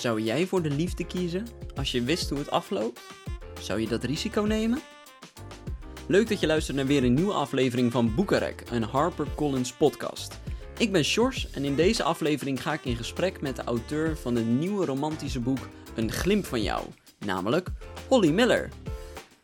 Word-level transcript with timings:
Zou 0.00 0.20
jij 0.20 0.46
voor 0.46 0.62
de 0.62 0.70
liefde 0.70 1.06
kiezen 1.06 1.46
als 1.76 1.92
je 1.92 2.02
wist 2.02 2.28
hoe 2.28 2.38
het 2.38 2.50
afloopt? 2.50 3.00
Zou 3.60 3.80
je 3.80 3.88
dat 3.88 4.04
risico 4.04 4.42
nemen? 4.42 4.80
Leuk 6.06 6.28
dat 6.28 6.40
je 6.40 6.46
luistert 6.46 6.76
naar 6.76 6.86
weer 6.86 7.04
een 7.04 7.14
nieuwe 7.14 7.32
aflevering 7.32 7.92
van 7.92 8.14
Boekarek, 8.14 8.62
een 8.70 8.82
HarperCollins 8.82 9.72
podcast. 9.72 10.38
Ik 10.78 10.92
ben 10.92 11.04
Sjors 11.04 11.50
en 11.50 11.64
in 11.64 11.74
deze 11.76 12.02
aflevering 12.02 12.62
ga 12.62 12.72
ik 12.72 12.84
in 12.84 12.96
gesprek 12.96 13.40
met 13.40 13.56
de 13.56 13.64
auteur 13.64 14.16
van 14.16 14.34
het 14.34 14.46
nieuwe 14.46 14.86
romantische 14.86 15.40
boek 15.40 15.68
Een 15.94 16.12
glimp 16.12 16.44
van 16.44 16.62
jou, 16.62 16.86
namelijk 17.18 17.68
Holly 18.08 18.30
Miller. 18.30 18.68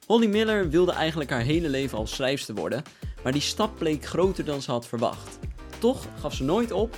Holly 0.06 0.26
Miller 0.26 0.70
wilde 0.70 0.92
eigenlijk 0.92 1.30
haar 1.30 1.42
hele 1.42 1.68
leven 1.68 1.98
al 1.98 2.06
schrijfster 2.06 2.54
worden, 2.54 2.82
maar 3.22 3.32
die 3.32 3.40
stap 3.40 3.78
bleek 3.78 4.04
groter 4.04 4.44
dan 4.44 4.62
ze 4.62 4.70
had 4.70 4.86
verwacht. 4.86 5.38
Toch 5.78 6.06
gaf 6.20 6.34
ze 6.34 6.44
nooit 6.44 6.72
op 6.72 6.96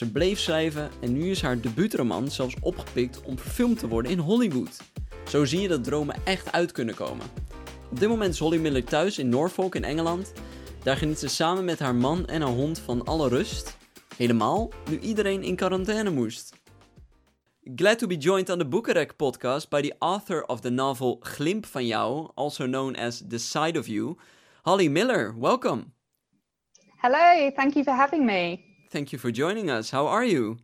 ze 0.00 0.10
bleef 0.10 0.38
schrijven 0.38 0.90
en 1.00 1.12
nu 1.12 1.30
is 1.30 1.42
haar 1.42 1.60
debuutroman 1.60 2.30
zelfs 2.30 2.54
opgepikt 2.60 3.22
om 3.22 3.38
verfilmd 3.38 3.78
te 3.78 3.88
worden 3.88 4.10
in 4.10 4.18
Hollywood. 4.18 4.80
Zo 5.28 5.44
zie 5.44 5.60
je 5.60 5.68
dat 5.68 5.84
dromen 5.84 6.16
echt 6.24 6.52
uit 6.52 6.72
kunnen 6.72 6.94
komen. 6.94 7.26
Op 7.90 8.00
dit 8.00 8.08
moment 8.08 8.32
is 8.32 8.38
Holly 8.38 8.58
Miller 8.58 8.84
thuis 8.84 9.18
in 9.18 9.28
Norfolk 9.28 9.74
in 9.74 9.84
Engeland. 9.84 10.32
Daar 10.82 10.96
geniet 10.96 11.18
ze 11.18 11.28
samen 11.28 11.64
met 11.64 11.78
haar 11.78 11.94
man 11.94 12.26
en 12.26 12.42
haar 12.42 12.50
hond 12.50 12.78
van 12.78 13.04
alle 13.04 13.28
rust. 13.28 13.76
Helemaal 14.16 14.70
nu 14.90 14.98
iedereen 14.98 15.42
in 15.42 15.56
quarantaine 15.56 16.10
moest. 16.10 16.54
Glad 17.74 17.98
to 17.98 18.06
be 18.06 18.16
joined 18.16 18.50
on 18.50 18.58
the 18.58 18.68
Boekarek 18.68 19.16
podcast 19.16 19.68
by 19.68 19.80
the 19.80 19.94
author 19.98 20.42
of 20.42 20.60
the 20.60 20.70
novel 20.70 21.16
Glimp 21.20 21.66
van 21.66 21.86
jou, 21.86 22.30
also 22.34 22.64
known 22.64 22.96
as 22.96 23.22
The 23.28 23.38
Side 23.38 23.78
of 23.78 23.86
You, 23.86 24.16
Holly 24.62 24.88
Miller. 24.88 25.34
Welcome. 25.38 25.84
Hello, 26.96 27.50
thank 27.54 27.74
you 27.74 27.84
for 27.84 27.94
having 27.94 28.24
me. 28.24 28.69
Thank 28.90 29.12
you 29.12 29.18
for 29.18 29.30
joining 29.30 29.70
us. 29.70 29.90
How 29.90 30.08
are 30.08 30.24
you? 30.24 30.58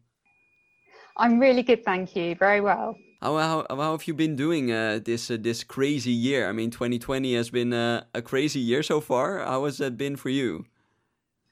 I'm 1.16 1.38
really 1.38 1.62
good, 1.62 1.84
thank 1.84 2.16
you. 2.16 2.34
Very 2.34 2.60
well. 2.60 2.96
How 3.22 3.38
how, 3.38 3.66
how 3.70 3.92
have 3.92 4.06
you 4.06 4.14
been 4.14 4.36
doing 4.36 4.72
uh, 4.72 5.00
this 5.02 5.30
uh, 5.30 5.38
this 5.40 5.64
crazy 5.64 6.10
year? 6.10 6.48
I 6.48 6.52
mean, 6.52 6.70
2020 6.70 7.34
has 7.34 7.50
been 7.50 7.72
uh, 7.72 8.04
a 8.14 8.20
crazy 8.20 8.60
year 8.60 8.82
so 8.82 9.00
far. 9.00 9.38
How 9.38 9.64
has 9.64 9.78
that 9.78 9.96
been 9.96 10.16
for 10.16 10.28
you? 10.28 10.66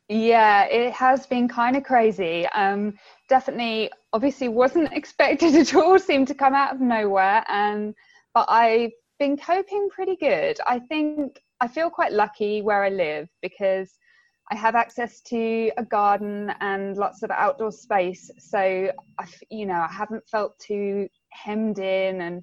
Yeah, 0.08 0.64
it 0.64 0.92
has 0.92 1.26
been 1.26 1.48
kind 1.48 1.76
of 1.76 1.84
crazy. 1.84 2.46
Um, 2.48 2.94
definitely, 3.28 3.90
obviously, 4.12 4.48
wasn't 4.48 4.92
expected 5.00 5.54
at 5.54 5.74
all. 5.74 5.98
Seemed 5.98 6.28
to 6.28 6.34
come 6.34 6.54
out 6.54 6.74
of 6.74 6.80
nowhere, 6.80 7.44
and 7.48 7.94
but 8.34 8.46
I've 8.50 8.92
been 9.18 9.36
coping 9.36 9.88
pretty 9.90 10.16
good. 10.16 10.58
I 10.66 10.80
think 10.80 11.40
I 11.60 11.68
feel 11.68 11.88
quite 11.88 12.12
lucky 12.12 12.62
where 12.62 12.82
I 12.84 12.90
live 12.90 13.28
because 13.40 13.90
I 14.50 14.56
have 14.56 14.74
access 14.74 15.20
to 15.22 15.70
a 15.78 15.84
garden 15.84 16.52
and 16.60 16.96
lots 16.96 17.22
of 17.22 17.30
outdoor 17.30 17.72
space. 17.72 18.30
So, 18.38 18.90
I, 19.18 19.26
you 19.50 19.66
know, 19.66 19.80
I 19.88 19.90
haven't 19.90 20.28
felt 20.28 20.58
too 20.58 21.08
hemmed 21.30 21.78
in 21.78 22.20
and 22.20 22.42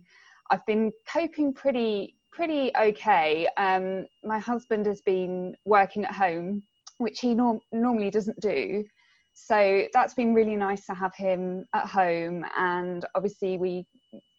I've 0.50 0.66
been 0.66 0.92
coping 1.08 1.54
pretty, 1.54 2.16
pretty 2.32 2.72
okay. 2.80 3.48
Um, 3.58 4.06
my 4.24 4.40
husband 4.40 4.88
has 4.88 5.02
been 5.02 5.56
working 5.66 6.04
at 6.04 6.14
home, 6.14 6.64
which 6.98 7.20
he 7.20 7.36
norm- 7.36 7.62
normally 7.72 8.10
doesn't 8.10 8.40
do. 8.40 8.84
So 9.34 9.84
that's 9.94 10.14
been 10.14 10.34
really 10.34 10.56
nice 10.56 10.86
to 10.88 10.94
have 10.94 11.16
him 11.16 11.66
at 11.74 11.86
home. 11.86 12.46
And 12.58 13.06
obviously, 13.16 13.58
we 13.58 13.86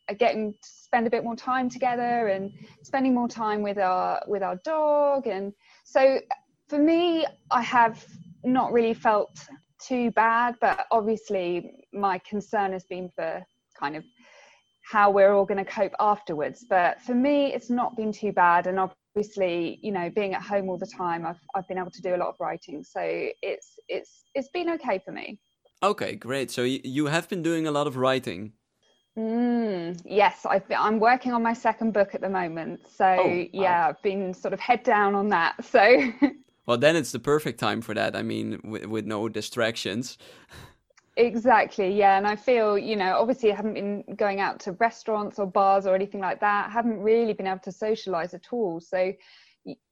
are 0.09 0.15
getting 0.15 0.53
to 0.53 0.69
spend 0.69 1.07
a 1.07 1.11
bit 1.11 1.25
more 1.25 1.37
time 1.37 1.71
together 1.71 2.29
and 2.29 2.51
spending 2.83 3.15
more 3.15 3.29
time 3.29 3.63
with 3.63 3.79
our 3.79 4.21
with 4.27 4.43
our 4.43 4.57
dog 4.65 5.27
and 5.27 5.53
so 5.85 6.19
for 6.73 6.79
me, 6.79 7.27
I 7.51 7.61
have 7.61 8.03
not 8.45 8.73
really 8.73 8.95
felt 8.95 9.39
too 9.79 10.11
bad, 10.13 10.55
but 10.59 10.87
obviously 10.91 11.71
my 11.93 12.17
concern 12.27 12.73
has 12.73 12.85
been 12.85 13.11
for 13.15 13.43
kind 13.79 13.95
of 13.95 14.05
how 14.91 15.11
we're 15.11 15.35
all 15.35 15.45
going 15.45 15.63
to 15.63 15.71
cope 15.71 15.93
afterwards. 16.01 16.65
But 16.67 16.99
for 17.03 17.15
me, 17.15 17.53
it's 17.53 17.69
not 17.69 17.95
been 17.95 18.11
too 18.11 18.33
bad, 18.33 18.67
and 18.67 18.81
obviously, 18.81 19.81
you 19.83 19.93
know, 19.93 20.09
being 20.09 20.33
at 20.33 20.41
home 20.41 20.71
all 20.71 20.79
the 20.79 20.87
time, 20.87 21.27
I've 21.27 21.43
I've 21.55 21.69
been 21.69 21.77
able 21.77 21.91
to 21.91 22.01
do 22.01 22.15
a 22.15 22.19
lot 22.23 22.29
of 22.29 22.37
writing, 22.41 22.83
so 22.83 23.03
it's 23.03 23.79
it's 23.89 24.25
it's 24.35 24.49
been 24.49 24.71
okay 24.71 24.99
for 25.05 25.13
me. 25.13 25.39
Okay, 25.83 26.15
great. 26.15 26.51
So 26.51 26.63
you 26.63 27.05
have 27.07 27.29
been 27.29 27.43
doing 27.43 27.67
a 27.67 27.71
lot 27.71 27.87
of 27.87 27.99
writing. 27.99 28.55
Mm, 29.19 30.01
yes, 30.07 30.47
I've 30.47 30.67
been, 30.69 30.79
I'm 30.81 30.99
working 30.99 31.33
on 31.33 31.43
my 31.43 31.53
second 31.53 31.93
book 31.93 32.15
at 32.15 32.23
the 32.23 32.31
moment. 32.31 32.81
So 32.89 33.05
oh, 33.05 33.47
yeah, 33.53 33.89
I've 33.89 34.03
been 34.03 34.33
sort 34.33 34.55
of 34.55 34.61
head 34.61 34.85
down 34.85 35.15
on 35.15 35.29
that. 35.29 35.63
So 35.67 35.83
well 36.67 36.79
then 36.79 36.97
it's 36.97 37.13
the 37.13 37.19
perfect 37.19 37.59
time 37.59 37.81
for 37.81 37.95
that 37.95 38.15
i 38.17 38.23
mean 38.23 38.61
with, 38.65 38.87
with 38.87 39.07
no 39.07 39.29
distractions. 39.29 40.19
Exactly 41.19 41.95
yeah 41.95 42.17
and 42.17 42.27
i 42.27 42.35
feel 42.35 42.79
you 42.79 42.97
know 42.97 43.19
obviously 43.19 43.53
i 43.53 43.55
haven't 43.55 43.75
been 43.75 44.03
going 44.17 44.41
out 44.41 44.59
to 44.61 44.73
restaurants 44.73 45.39
or 45.39 45.47
bars 45.47 45.87
or 45.87 45.95
anything 45.95 46.21
like 46.21 46.41
that 46.41 46.69
I 46.69 46.71
haven't 46.71 47.01
really 47.01 47.35
been 47.35 47.47
able 47.47 47.61
to 47.65 47.73
socialize 47.73 48.33
at 48.33 48.47
all. 48.51 48.81
So 48.81 49.13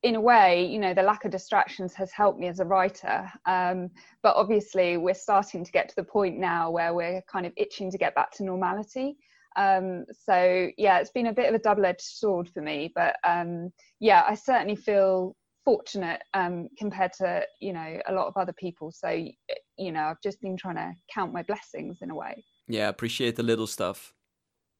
in 0.03 0.15
a 0.17 0.21
way 0.21 0.65
you 0.65 0.79
know 0.79 0.95
the 0.95 1.03
lack 1.03 1.25
of 1.25 1.31
distractions 1.31 1.95
has 1.95 2.11
helped 2.11 2.41
me 2.41 2.49
as 2.49 2.59
a 2.59 2.65
writer 2.65 3.31
um, 3.47 3.89
but 4.23 4.35
obviously 4.35 4.97
we're 4.97 5.15
starting 5.15 5.65
to 5.65 5.71
get 5.71 5.89
to 5.89 5.95
the 5.97 6.03
point 6.03 6.39
now 6.39 6.71
where 6.71 6.93
we're 6.93 7.23
kind 7.31 7.47
of 7.47 7.53
itching 7.57 7.91
to 7.91 7.99
get 7.99 8.15
back 8.15 8.33
to 8.33 8.45
normality. 8.45 9.17
Um, 9.57 10.07
so 10.13 10.69
yeah 10.77 10.99
it's 10.99 11.11
been 11.11 11.27
a 11.27 11.33
bit 11.33 11.49
of 11.49 11.55
a 11.55 11.59
double-edged 11.59 12.01
sword 12.01 12.49
for 12.49 12.63
me 12.63 12.93
but 12.95 13.17
um, 13.25 13.73
yeah 13.99 14.25
i 14.27 14.35
certainly 14.35 14.77
feel 14.77 15.37
fortunate 15.65 16.23
um, 16.35 16.69
compared 16.79 17.13
to 17.15 17.43
you 17.61 17.73
know 17.73 18.01
a 18.07 18.13
lot 18.13 18.27
of 18.27 18.37
other 18.37 18.53
people. 18.53 18.91
So 18.93 19.09
you 19.09 19.93
know 19.93 20.05
I've 20.05 20.23
just 20.23 20.41
been 20.41 20.57
trying 20.57 20.77
to 20.77 20.93
count 21.13 21.33
my 21.33 21.43
blessings 21.43 21.99
in 22.03 22.11
a 22.11 22.15
way. 22.15 22.45
Yeah, 22.69 22.89
appreciate 22.89 23.37
the 23.37 23.43
little 23.43 23.67
stuff. 23.67 24.15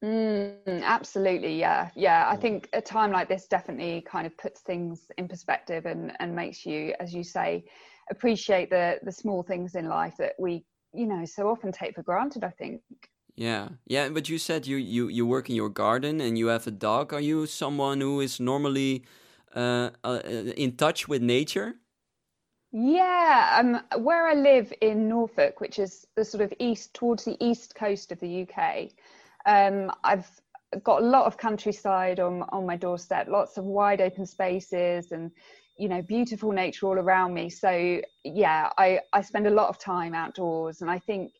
Mm, 0.03 0.81
absolutely, 0.83 1.59
yeah, 1.59 1.91
yeah. 1.95 2.27
I 2.27 2.35
think 2.35 2.69
a 2.73 2.81
time 2.81 3.11
like 3.11 3.29
this 3.29 3.47
definitely 3.47 4.01
kind 4.01 4.25
of 4.25 4.35
puts 4.37 4.61
things 4.61 5.07
in 5.17 5.27
perspective 5.27 5.85
and 5.85 6.13
and 6.19 6.35
makes 6.35 6.65
you, 6.65 6.95
as 6.99 7.13
you 7.13 7.23
say, 7.23 7.63
appreciate 8.09 8.69
the 8.69 8.99
the 9.03 9.11
small 9.11 9.43
things 9.43 9.75
in 9.75 9.87
life 9.87 10.15
that 10.17 10.33
we 10.39 10.65
you 10.93 11.05
know 11.05 11.23
so 11.25 11.49
often 11.49 11.71
take 11.71 11.95
for 11.95 12.03
granted. 12.03 12.43
I 12.43 12.49
think. 12.49 12.81
Yeah, 13.35 13.69
yeah. 13.85 14.09
But 14.09 14.27
you 14.27 14.39
said 14.39 14.65
you 14.65 14.77
you 14.77 15.07
you 15.07 15.25
work 15.25 15.49
in 15.49 15.55
your 15.55 15.69
garden 15.69 16.19
and 16.19 16.37
you 16.37 16.47
have 16.47 16.65
a 16.65 16.71
dog. 16.71 17.13
Are 17.13 17.21
you 17.21 17.45
someone 17.45 18.01
who 18.01 18.21
is 18.21 18.39
normally 18.39 19.05
uh, 19.55 19.91
uh, 20.03 20.19
in 20.57 20.75
touch 20.75 21.07
with 21.07 21.21
nature? 21.21 21.75
Yeah, 22.71 23.57
um, 23.59 24.03
where 24.03 24.27
I 24.27 24.33
live 24.33 24.71
in 24.81 25.09
Norfolk, 25.09 25.59
which 25.59 25.77
is 25.77 26.07
the 26.15 26.23
sort 26.23 26.41
of 26.41 26.53
east 26.59 26.93
towards 26.93 27.25
the 27.25 27.35
east 27.43 27.75
coast 27.75 28.11
of 28.13 28.19
the 28.21 28.47
UK, 28.47 28.91
um, 29.45 29.91
I've 30.03 30.29
got 30.83 31.01
a 31.01 31.05
lot 31.05 31.25
of 31.25 31.37
countryside 31.37 32.19
on 32.19 32.43
on 32.49 32.65
my 32.65 32.77
doorstep, 32.77 33.27
lots 33.27 33.57
of 33.57 33.65
wide 33.65 33.99
open 33.99 34.25
spaces, 34.25 35.11
and 35.11 35.31
you 35.77 35.89
know 35.89 36.01
beautiful 36.01 36.51
nature 36.51 36.87
all 36.87 36.97
around 36.97 37.33
me. 37.33 37.49
So 37.49 38.01
yeah, 38.23 38.69
I 38.77 39.01
I 39.11 39.21
spend 39.21 39.47
a 39.47 39.51
lot 39.51 39.67
of 39.67 39.77
time 39.77 40.13
outdoors, 40.13 40.81
and 40.81 40.89
I 40.89 40.99
think 40.99 41.33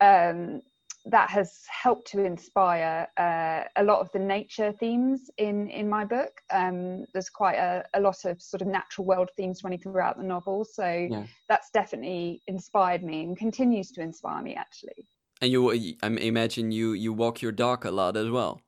um, 0.00 0.60
that 1.06 1.28
has 1.30 1.62
helped 1.68 2.06
to 2.08 2.24
inspire 2.24 3.06
uh, 3.18 3.64
a 3.76 3.84
lot 3.84 4.00
of 4.00 4.10
the 4.12 4.18
nature 4.18 4.72
themes 4.72 5.30
in 5.36 5.68
in 5.68 5.88
my 5.88 6.04
book. 6.04 6.40
Um, 6.50 7.04
there's 7.12 7.28
quite 7.28 7.56
a, 7.56 7.84
a, 7.94 8.00
lot 8.00 8.24
of 8.24 8.40
sort 8.40 8.62
of 8.62 8.68
natural 8.68 9.06
world 9.06 9.30
themes 9.36 9.62
running 9.62 9.80
throughout 9.80 10.16
the 10.16 10.24
novel, 10.24 10.64
so 10.64 10.86
yeah. 11.10 11.24
that's 11.48 11.70
definitely 11.70 12.42
inspired 12.46 13.02
me 13.02 13.22
and 13.22 13.36
continues 13.36 13.90
to 13.92 14.00
inspire 14.00 14.42
me 14.42 14.54
actually. 14.54 15.06
And 15.42 15.52
you, 15.52 15.70
I 16.02 16.06
imagine 16.06 16.72
you 16.72 16.92
you 16.92 17.12
walk 17.12 17.42
your 17.42 17.52
dog 17.52 17.84
a 17.84 17.90
lot 17.90 18.16
as 18.16 18.30
well. 18.30 18.60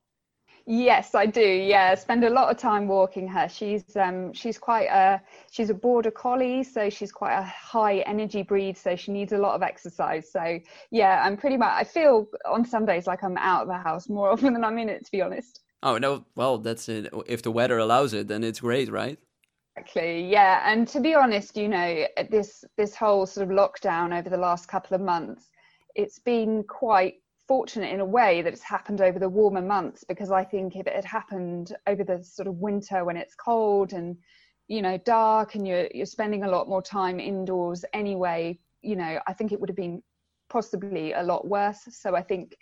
Yes, 0.68 1.14
I 1.14 1.26
do. 1.26 1.40
Yeah, 1.40 1.94
spend 1.94 2.24
a 2.24 2.30
lot 2.30 2.50
of 2.50 2.56
time 2.58 2.88
walking 2.88 3.28
her. 3.28 3.48
She's 3.48 3.96
um 3.96 4.32
she's 4.32 4.58
quite 4.58 4.88
a 4.88 5.22
she's 5.50 5.70
a 5.70 5.74
border 5.74 6.10
collie, 6.10 6.64
so 6.64 6.90
she's 6.90 7.12
quite 7.12 7.34
a 7.38 7.42
high 7.42 8.00
energy 8.00 8.42
breed, 8.42 8.76
so 8.76 8.96
she 8.96 9.12
needs 9.12 9.32
a 9.32 9.38
lot 9.38 9.54
of 9.54 9.62
exercise. 9.62 10.30
So 10.30 10.58
yeah, 10.90 11.22
I'm 11.24 11.36
pretty 11.36 11.56
much 11.56 11.72
I 11.72 11.84
feel 11.84 12.26
on 12.44 12.64
some 12.64 12.84
days 12.84 13.06
like 13.06 13.22
I'm 13.22 13.36
out 13.38 13.62
of 13.62 13.68
the 13.68 13.78
house 13.78 14.08
more 14.08 14.30
often 14.32 14.54
than 14.54 14.64
I'm 14.64 14.78
in 14.78 14.88
it 14.88 15.04
to 15.06 15.10
be 15.12 15.22
honest. 15.22 15.60
Oh 15.82 15.96
no, 15.96 16.26
well 16.34 16.58
that's 16.58 16.86
it. 16.88 17.08
If 17.26 17.40
the 17.42 17.50
weather 17.50 17.78
allows 17.78 18.12
it, 18.12 18.28
then 18.28 18.44
it's 18.44 18.60
great, 18.60 18.90
right? 18.90 19.18
Exactly. 19.76 20.24
Yeah, 20.30 20.62
and 20.70 20.88
to 20.88 21.00
be 21.00 21.14
honest, 21.14 21.56
you 21.56 21.68
know, 21.68 22.06
this 22.30 22.64
this 22.76 22.94
whole 22.94 23.26
sort 23.26 23.48
of 23.50 23.54
lockdown 23.56 24.18
over 24.18 24.28
the 24.30 24.36
last 24.36 24.68
couple 24.68 24.94
of 24.94 25.00
months, 25.02 25.50
it's 25.94 26.18
been 26.18 26.64
quite 26.64 27.14
fortunate 27.46 27.92
in 27.92 28.00
a 28.00 28.04
way 28.04 28.42
that 28.42 28.52
it's 28.52 28.62
happened 28.62 29.00
over 29.00 29.18
the 29.18 29.28
warmer 29.28 29.62
months 29.62 30.04
because 30.04 30.30
I 30.30 30.44
think 30.44 30.76
if 30.76 30.86
it 30.86 30.94
had 30.94 31.04
happened 31.04 31.74
over 31.86 32.02
the 32.02 32.22
sort 32.22 32.48
of 32.48 32.56
winter 32.56 33.04
when 33.04 33.16
it's 33.16 33.34
cold 33.34 33.92
and 33.92 34.16
you 34.68 34.82
know 34.82 34.98
dark 34.98 35.54
and 35.54 35.66
you're 35.66 35.88
you're 35.94 36.06
spending 36.06 36.42
a 36.42 36.50
lot 36.50 36.68
more 36.68 36.82
time 36.82 37.20
indoors 37.20 37.84
anyway, 37.92 38.58
you 38.82 38.96
know, 38.96 39.18
I 39.26 39.32
think 39.32 39.52
it 39.52 39.60
would 39.60 39.68
have 39.68 39.76
been 39.76 40.02
possibly 40.48 41.12
a 41.12 41.22
lot 41.22 41.46
worse. 41.46 41.80
So 41.90 42.16
I 42.16 42.22
think 42.22 42.56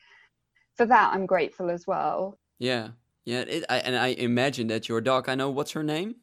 for 0.77 0.87
that 0.87 1.13
I'm 1.15 1.27
grateful 1.27 1.71
as 1.71 1.87
well. 1.87 2.39
Yeah, 2.59 2.89
yeah, 3.25 3.41
it, 3.41 3.65
I, 3.69 3.79
and 3.79 3.97
I 3.97 4.09
imagine 4.09 4.67
that 4.69 4.89
your 4.89 5.01
dog. 5.01 5.29
I 5.29 5.35
know 5.35 5.51
what's 5.51 5.73
her 5.73 5.83
name. 5.83 6.17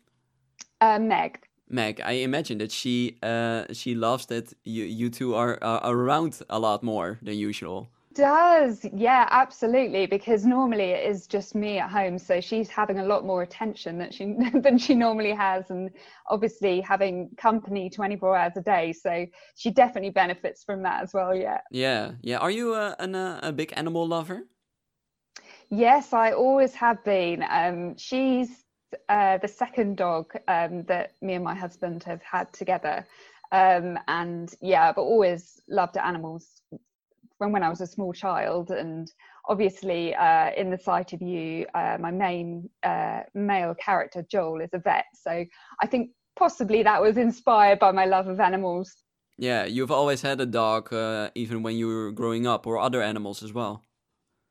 Uh, 0.79 0.99
Meg. 0.99 1.39
Meg, 1.67 2.01
I 2.01 2.11
imagine 2.23 2.57
that 2.59 2.71
she 2.71 3.17
uh, 3.23 3.65
she 3.71 3.95
loves 3.95 4.27
that 4.27 4.53
you 4.63 4.83
you 4.83 5.09
two 5.09 5.35
are, 5.35 5.57
are 5.63 5.95
around 5.95 6.41
a 6.49 6.59
lot 6.59 6.83
more 6.83 7.17
than 7.21 7.37
usual. 7.37 7.89
Does. 8.15 8.85
Yeah 8.93 9.27
absolutely 9.31 10.05
because 10.05 10.45
normally 10.45 10.91
it 10.91 11.09
is 11.09 11.27
just 11.27 11.55
me 11.55 11.79
at 11.79 11.89
home 11.89 12.17
so 12.17 12.41
she's 12.41 12.69
having 12.69 12.99
a 12.99 13.05
lot 13.05 13.25
more 13.25 13.41
attention 13.43 13.97
that 13.99 14.13
she 14.13 14.35
than 14.53 14.77
she 14.77 14.95
normally 14.95 15.31
has 15.33 15.69
and 15.69 15.89
obviously 16.29 16.81
having 16.81 17.29
company 17.37 17.89
24 17.89 18.35
hours 18.35 18.53
a 18.57 18.61
day 18.61 18.93
so 18.93 19.25
she 19.55 19.71
definitely 19.71 20.09
benefits 20.09 20.63
from 20.63 20.83
that 20.83 21.03
as 21.03 21.13
well 21.13 21.33
yeah. 21.35 21.59
Yeah 21.71 22.13
yeah. 22.21 22.37
Are 22.37 22.51
you 22.51 22.73
a, 22.73 22.95
an, 22.99 23.15
a, 23.15 23.39
a 23.43 23.51
big 23.51 23.73
animal 23.75 24.07
lover? 24.07 24.43
Yes 25.69 26.13
i 26.13 26.31
always 26.31 26.73
have 26.75 27.03
been. 27.03 27.43
Um, 27.49 27.97
she's 27.97 28.65
uh, 29.07 29.37
the 29.37 29.47
second 29.47 29.95
dog 29.97 30.33
um, 30.47 30.83
that 30.83 31.13
me 31.21 31.33
and 31.33 31.43
my 31.43 31.55
husband 31.55 32.03
have 32.03 32.21
had 32.23 32.51
together. 32.53 33.07
Um, 33.53 33.99
and 34.07 34.53
yeah 34.61 34.87
i've 34.87 34.97
always 34.97 35.59
loved 35.67 35.97
animals 35.97 36.61
from 37.41 37.51
when 37.51 37.63
I 37.63 37.69
was 37.69 37.81
a 37.81 37.87
small 37.87 38.13
child. 38.13 38.69
And 38.69 39.11
obviously, 39.49 40.13
uh, 40.13 40.51
in 40.55 40.69
the 40.69 40.77
sight 40.77 41.11
of 41.11 41.23
you, 41.23 41.65
uh, 41.73 41.97
my 41.99 42.11
main 42.11 42.69
uh, 42.83 43.21
male 43.33 43.73
character, 43.83 44.23
Joel, 44.29 44.61
is 44.61 44.69
a 44.73 44.77
vet. 44.77 45.05
So 45.15 45.43
I 45.81 45.87
think 45.87 46.11
possibly 46.35 46.83
that 46.83 47.01
was 47.01 47.17
inspired 47.17 47.79
by 47.79 47.93
my 47.93 48.05
love 48.05 48.27
of 48.27 48.39
animals. 48.39 48.95
Yeah, 49.39 49.65
you've 49.65 49.89
always 49.89 50.21
had 50.21 50.39
a 50.39 50.45
dog, 50.45 50.93
uh, 50.93 51.31
even 51.33 51.63
when 51.63 51.75
you 51.77 51.87
were 51.87 52.11
growing 52.11 52.45
up, 52.45 52.67
or 52.67 52.77
other 52.77 53.01
animals 53.01 53.41
as 53.41 53.51
well. 53.51 53.81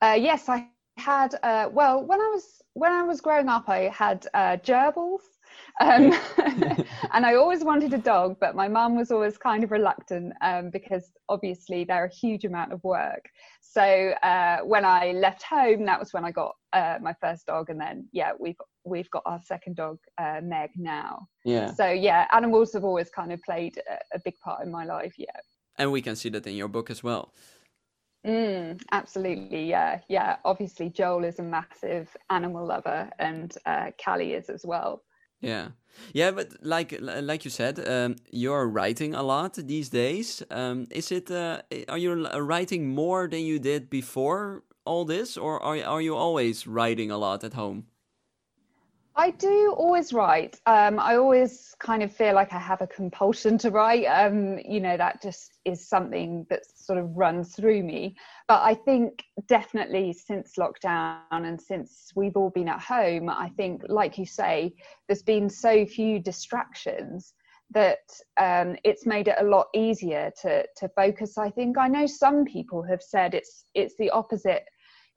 Uh, 0.02 0.18
yes, 0.18 0.48
I 0.48 0.66
had. 0.96 1.36
Uh, 1.44 1.68
well, 1.72 2.04
when 2.04 2.20
I 2.20 2.28
was 2.34 2.60
when 2.72 2.90
I 2.90 3.04
was 3.04 3.20
growing 3.20 3.48
up, 3.48 3.68
I 3.68 3.82
had 3.94 4.26
gerbils. 4.66 5.22
Um, 5.80 6.12
and 7.12 7.26
I 7.26 7.34
always 7.34 7.64
wanted 7.64 7.94
a 7.94 7.98
dog, 7.98 8.36
but 8.40 8.54
my 8.54 8.68
mum 8.68 8.96
was 8.96 9.10
always 9.10 9.38
kind 9.38 9.64
of 9.64 9.70
reluctant 9.70 10.32
um, 10.40 10.70
because 10.70 11.12
obviously 11.28 11.84
they're 11.84 12.06
a 12.06 12.14
huge 12.14 12.44
amount 12.44 12.72
of 12.72 12.82
work. 12.84 13.28
So 13.60 13.82
uh, 14.22 14.58
when 14.58 14.84
I 14.84 15.12
left 15.12 15.42
home, 15.42 15.84
that 15.86 15.98
was 15.98 16.12
when 16.12 16.24
I 16.24 16.30
got 16.30 16.54
uh, 16.72 16.98
my 17.00 17.14
first 17.20 17.46
dog, 17.46 17.70
and 17.70 17.80
then 17.80 18.08
yeah, 18.12 18.32
we've 18.38 18.56
we've 18.84 19.10
got 19.10 19.22
our 19.26 19.40
second 19.44 19.76
dog, 19.76 19.98
uh, 20.18 20.40
Meg, 20.42 20.70
now. 20.76 21.26
Yeah. 21.44 21.72
So 21.72 21.90
yeah, 21.90 22.26
animals 22.32 22.72
have 22.72 22.84
always 22.84 23.10
kind 23.10 23.32
of 23.32 23.40
played 23.42 23.78
a, 23.90 24.16
a 24.16 24.20
big 24.24 24.38
part 24.40 24.64
in 24.64 24.70
my 24.70 24.84
life. 24.84 25.14
Yeah. 25.18 25.26
And 25.78 25.92
we 25.92 26.02
can 26.02 26.16
see 26.16 26.28
that 26.30 26.46
in 26.46 26.54
your 26.54 26.68
book 26.68 26.90
as 26.90 27.02
well. 27.02 27.32
Mm, 28.26 28.82
absolutely, 28.92 29.64
yeah, 29.64 30.00
yeah. 30.08 30.36
Obviously, 30.44 30.90
Joel 30.90 31.24
is 31.24 31.38
a 31.38 31.42
massive 31.42 32.14
animal 32.28 32.66
lover, 32.66 33.08
and 33.18 33.56
uh, 33.64 33.90
Callie 34.02 34.34
is 34.34 34.50
as 34.50 34.64
well. 34.66 35.02
Yeah, 35.40 35.68
yeah, 36.12 36.30
but 36.30 36.48
like 36.62 36.98
like 37.00 37.44
you 37.44 37.50
said, 37.50 37.78
um, 37.88 38.16
you're 38.30 38.66
writing 38.68 39.14
a 39.14 39.22
lot 39.22 39.54
these 39.54 39.88
days. 39.88 40.42
Um, 40.50 40.86
is 40.90 41.10
it? 41.10 41.30
Uh, 41.30 41.62
are 41.88 41.98
you 41.98 42.26
writing 42.38 42.88
more 42.88 43.28
than 43.28 43.40
you 43.40 43.58
did 43.58 43.90
before 43.90 44.62
all 44.84 45.04
this, 45.04 45.36
or 45.36 45.62
are 45.62 45.82
are 45.84 46.02
you 46.02 46.16
always 46.16 46.66
writing 46.66 47.10
a 47.10 47.18
lot 47.18 47.44
at 47.44 47.54
home? 47.54 47.86
I 49.16 49.32
do 49.32 49.74
always 49.76 50.12
write. 50.12 50.60
Um, 50.66 50.98
I 50.98 51.16
always 51.16 51.74
kind 51.78 52.02
of 52.02 52.10
feel 52.10 52.34
like 52.34 52.52
I 52.52 52.58
have 52.58 52.80
a 52.80 52.86
compulsion 52.86 53.58
to 53.58 53.70
write. 53.70 54.06
Um, 54.06 54.58
you 54.64 54.80
know, 54.80 54.96
that 54.96 55.20
just 55.20 55.58
is 55.64 55.86
something 55.86 56.46
that 56.48 56.62
sort 56.74 56.98
of 56.98 57.14
runs 57.16 57.54
through 57.54 57.82
me. 57.82 58.16
But 58.50 58.62
I 58.62 58.74
think 58.74 59.22
definitely 59.46 60.12
since 60.12 60.54
lockdown 60.58 61.20
and 61.30 61.60
since 61.62 62.10
we've 62.16 62.36
all 62.36 62.50
been 62.50 62.68
at 62.68 62.80
home, 62.80 63.28
I 63.30 63.48
think, 63.50 63.82
like 63.88 64.18
you 64.18 64.26
say, 64.26 64.74
there's 65.06 65.22
been 65.22 65.48
so 65.48 65.86
few 65.86 66.18
distractions 66.18 67.32
that 67.70 68.00
um, 68.40 68.74
it's 68.82 69.06
made 69.06 69.28
it 69.28 69.36
a 69.38 69.44
lot 69.44 69.68
easier 69.72 70.32
to 70.42 70.66
to 70.78 70.88
focus. 70.96 71.38
I 71.38 71.50
think 71.50 71.78
I 71.78 71.86
know 71.86 72.06
some 72.06 72.44
people 72.44 72.82
have 72.82 73.02
said 73.02 73.34
it's 73.34 73.66
it's 73.74 73.94
the 74.00 74.10
opposite, 74.10 74.64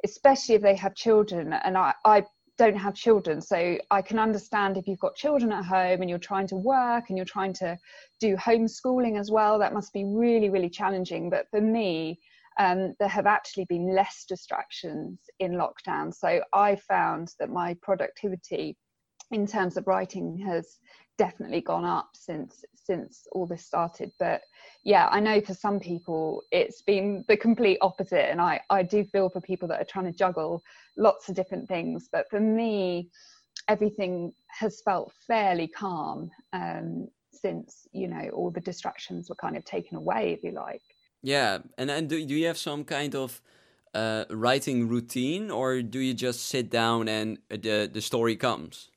especially 0.04 0.54
if 0.54 0.62
they 0.62 0.76
have 0.76 0.94
children. 0.94 1.54
And 1.54 1.76
I, 1.76 1.96
I 2.06 2.26
don't 2.60 2.76
have 2.76 2.94
children 2.94 3.42
so 3.42 3.80
i 3.90 4.00
can 4.00 4.20
understand 4.20 4.78
if 4.78 4.88
you've 4.88 5.00
got 5.00 5.16
children 5.16 5.52
at 5.52 5.66
home 5.66 6.02
and 6.02 6.08
you're 6.08 6.20
trying 6.20 6.46
to 6.46 6.56
work 6.56 7.06
and 7.10 7.18
you're 7.18 7.26
trying 7.26 7.52
to 7.52 7.76
do 8.20 8.36
homeschooling 8.36 9.20
as 9.20 9.32
well 9.32 9.58
that 9.58 9.74
must 9.74 9.92
be 9.92 10.06
really 10.06 10.52
really 10.52 10.70
challenging 10.70 11.32
but 11.32 11.48
for 11.50 11.62
me 11.62 12.20
um, 12.60 12.94
there 13.00 13.08
have 13.08 13.26
actually 13.26 13.66
been 13.66 13.96
less 13.96 14.26
distractions 14.28 15.20
in 15.40 15.54
lockdown. 15.54 16.14
So 16.14 16.42
i 16.54 16.76
found 16.76 17.34
that 17.40 17.50
my 17.50 17.76
productivity 17.82 18.78
in 19.32 19.48
terms 19.48 19.78
of 19.78 19.88
writing 19.88 20.38
has 20.38 20.78
definitely 21.18 21.62
gone 21.62 21.86
up 21.86 22.10
since 22.14 22.64
since 22.76 23.26
all 23.32 23.46
this 23.46 23.66
started. 23.66 24.12
But 24.20 24.42
yeah 24.84 25.08
i 25.12 25.20
know 25.20 25.40
for 25.42 25.54
some 25.54 25.80
people 25.80 26.44
it's 26.52 26.82
been 26.82 27.24
the 27.28 27.38
complete 27.38 27.78
opposite. 27.82 28.30
And 28.30 28.42
i 28.42 28.60
i 28.70 28.84
do 28.84 29.04
feel 29.04 29.30
for 29.30 29.42
people 29.42 29.68
that 29.70 29.82
are 29.82 29.86
trying 29.86 30.06
to 30.06 30.18
juggle 30.18 30.62
lots 30.98 31.30
of 31.30 31.36
different 31.36 31.68
things. 31.68 32.10
But 32.12 32.30
for 32.30 32.40
me 32.40 33.10
everything 33.68 34.34
has 34.48 34.82
felt 34.82 35.14
fairly 35.26 35.68
calm 35.68 36.30
um, 36.54 37.08
since 37.32 37.88
you 37.92 38.08
know 38.08 38.30
all 38.34 38.52
the 38.52 38.62
distractions 38.62 39.30
were 39.30 39.36
kind 39.36 39.58
of 39.58 39.66
taken 39.66 39.98
away 39.98 40.34
if 40.34 40.44
you 40.44 40.52
like 40.52 40.82
yeah 41.24 41.60
and 41.78 41.90
and 41.90 42.10
do, 42.10 42.24
do 42.25 42.36
you 42.36 42.46
have 42.46 42.58
some 42.58 42.84
kind 42.84 43.16
of 43.16 43.42
uh, 43.96 44.25
writing 44.30 44.88
routine 44.88 45.50
or 45.50 45.81
do 45.81 46.00
you 46.00 46.14
just 46.14 46.48
sit 46.48 46.70
down 46.70 47.08
and 47.08 47.40
the 47.50 47.90
the 47.92 48.02
story 48.02 48.36
comes 48.36 48.90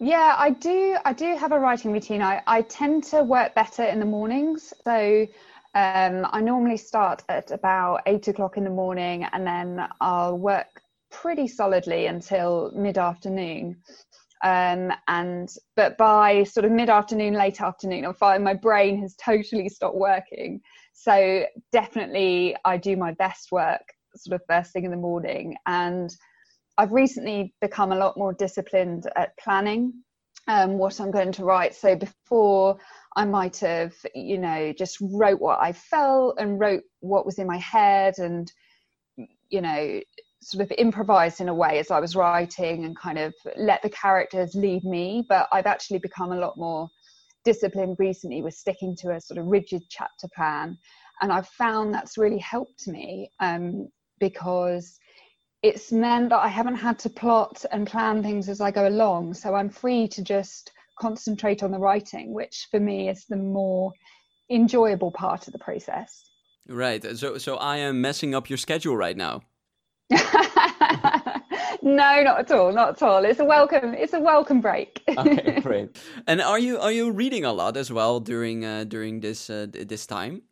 yeah, 0.00 0.36
I 0.38 0.50
do. 0.50 0.96
I 1.04 1.12
do 1.12 1.34
have 1.36 1.50
a 1.50 1.58
writing 1.58 1.92
routine. 1.92 2.22
I, 2.22 2.40
I 2.46 2.62
tend 2.62 3.02
to 3.04 3.24
work 3.24 3.54
better 3.56 3.82
in 3.82 3.98
the 3.98 4.06
mornings. 4.06 4.72
So 4.84 5.26
um, 5.74 6.26
I 6.30 6.40
normally 6.40 6.76
start 6.76 7.24
at 7.28 7.50
about 7.50 8.02
eight 8.06 8.28
o'clock 8.28 8.56
in 8.56 8.64
the 8.64 8.70
morning 8.70 9.24
and 9.24 9.46
then 9.46 9.88
I'll 10.00 10.38
work 10.38 10.82
pretty 11.10 11.48
solidly 11.48 12.06
until 12.06 12.70
mid 12.74 12.96
afternoon. 12.96 13.76
Um, 14.44 14.92
and 15.08 15.52
but 15.74 15.98
by 15.98 16.44
sort 16.44 16.64
of 16.64 16.70
mid 16.70 16.90
afternoon, 16.90 17.34
late 17.34 17.60
afternoon, 17.60 18.06
I 18.06 18.12
find 18.12 18.44
my 18.44 18.54
brain 18.54 19.00
has 19.02 19.16
totally 19.16 19.68
stopped 19.68 19.96
working. 19.96 20.60
So 21.00 21.44
definitely, 21.70 22.56
I 22.64 22.76
do 22.76 22.96
my 22.96 23.12
best 23.12 23.52
work 23.52 23.82
sort 24.16 24.40
of 24.40 24.46
first 24.48 24.72
thing 24.72 24.84
in 24.84 24.90
the 24.90 24.96
morning. 24.96 25.56
And 25.66 26.10
I've 26.76 26.90
recently 26.90 27.54
become 27.60 27.92
a 27.92 27.96
lot 27.96 28.16
more 28.16 28.32
disciplined 28.32 29.08
at 29.14 29.36
planning 29.38 29.92
um, 30.48 30.76
what 30.76 31.00
I'm 31.00 31.12
going 31.12 31.30
to 31.32 31.44
write. 31.44 31.76
So 31.76 31.94
before 31.94 32.78
I 33.16 33.24
might 33.26 33.58
have, 33.58 33.94
you 34.14 34.38
know, 34.38 34.72
just 34.76 34.98
wrote 35.00 35.40
what 35.40 35.60
I 35.60 35.72
felt 35.72 36.36
and 36.40 36.58
wrote 36.58 36.82
what 37.00 37.26
was 37.26 37.38
in 37.38 37.46
my 37.46 37.58
head 37.58 38.14
and, 38.18 38.50
you 39.50 39.60
know, 39.60 40.00
sort 40.40 40.62
of 40.62 40.72
improvised 40.78 41.40
in 41.40 41.48
a 41.48 41.54
way 41.54 41.78
as 41.78 41.92
I 41.92 42.00
was 42.00 42.16
writing 42.16 42.84
and 42.84 42.96
kind 42.96 43.18
of 43.18 43.34
let 43.56 43.82
the 43.82 43.90
characters 43.90 44.54
lead 44.54 44.82
me. 44.84 45.24
But 45.28 45.48
I've 45.52 45.66
actually 45.66 45.98
become 45.98 46.32
a 46.32 46.38
lot 46.38 46.56
more 46.56 46.88
disciplined 47.44 47.96
recently 47.98 48.42
with 48.42 48.54
sticking 48.54 48.96
to 48.96 49.10
a 49.10 49.20
sort 49.20 49.38
of 49.38 49.46
rigid 49.46 49.82
chapter 49.88 50.28
plan. 50.34 50.76
And 51.20 51.32
I've 51.32 51.48
found 51.48 51.92
that's 51.92 52.18
really 52.18 52.38
helped 52.38 52.86
me 52.86 53.30
um, 53.40 53.88
because 54.20 54.98
it's 55.62 55.90
meant 55.90 56.30
that 56.30 56.38
I 56.38 56.48
haven't 56.48 56.76
had 56.76 56.98
to 57.00 57.10
plot 57.10 57.64
and 57.72 57.86
plan 57.86 58.22
things 58.22 58.48
as 58.48 58.60
I 58.60 58.70
go 58.70 58.86
along. 58.86 59.34
So 59.34 59.54
I'm 59.54 59.70
free 59.70 60.06
to 60.08 60.22
just 60.22 60.70
concentrate 60.98 61.62
on 61.62 61.70
the 61.70 61.78
writing, 61.78 62.32
which 62.32 62.68
for 62.70 62.78
me 62.78 63.08
is 63.08 63.24
the 63.26 63.36
more 63.36 63.92
enjoyable 64.50 65.10
part 65.10 65.46
of 65.46 65.52
the 65.52 65.58
process. 65.58 66.24
Right. 66.68 67.04
So 67.16 67.38
so 67.38 67.56
I 67.56 67.78
am 67.78 68.00
messing 68.00 68.34
up 68.34 68.50
your 68.50 68.58
schedule 68.58 68.96
right 68.96 69.16
now. 69.16 69.42
no, 71.96 72.22
not 72.22 72.38
at 72.40 72.50
all. 72.50 72.72
Not 72.72 72.88
at 72.90 73.02
all. 73.02 73.24
It's 73.24 73.40
a 73.40 73.44
welcome. 73.44 73.94
It's 73.94 74.12
a 74.12 74.20
welcome 74.20 74.60
break. 74.60 75.02
okay, 75.18 75.60
great. 75.62 75.96
And 76.26 76.40
are 76.40 76.58
you 76.58 76.78
are 76.78 76.92
you 76.92 77.10
reading 77.10 77.44
a 77.44 77.52
lot 77.52 77.76
as 77.76 77.90
well 77.92 78.20
during 78.20 78.64
uh, 78.64 78.84
during 78.84 79.20
this 79.20 79.50
uh, 79.50 79.66
this 79.72 80.06
time? 80.06 80.42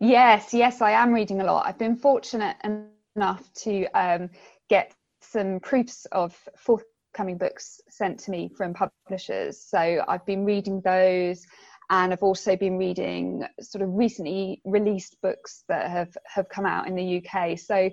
Yes, 0.00 0.52
yes, 0.52 0.82
I 0.82 0.92
am 0.92 1.12
reading 1.12 1.40
a 1.40 1.44
lot. 1.44 1.66
I've 1.66 1.78
been 1.78 1.96
fortunate 1.96 2.56
enough 3.16 3.50
to 3.64 3.86
um, 3.94 4.30
get 4.68 4.92
some 5.20 5.60
proofs 5.60 6.06
of 6.12 6.36
forthcoming 6.56 7.38
books 7.38 7.80
sent 7.88 8.18
to 8.20 8.30
me 8.30 8.50
from 8.56 8.74
publishers. 8.74 9.58
So 9.58 10.04
I've 10.06 10.26
been 10.26 10.44
reading 10.44 10.82
those 10.82 11.46
and 11.88 12.12
I've 12.12 12.22
also 12.22 12.56
been 12.56 12.76
reading 12.76 13.44
sort 13.60 13.82
of 13.82 13.94
recently 13.94 14.60
released 14.64 15.16
books 15.22 15.64
that 15.68 15.90
have, 15.90 16.16
have 16.26 16.48
come 16.48 16.66
out 16.66 16.88
in 16.88 16.94
the 16.94 17.22
UK. 17.22 17.58
So 17.58 17.90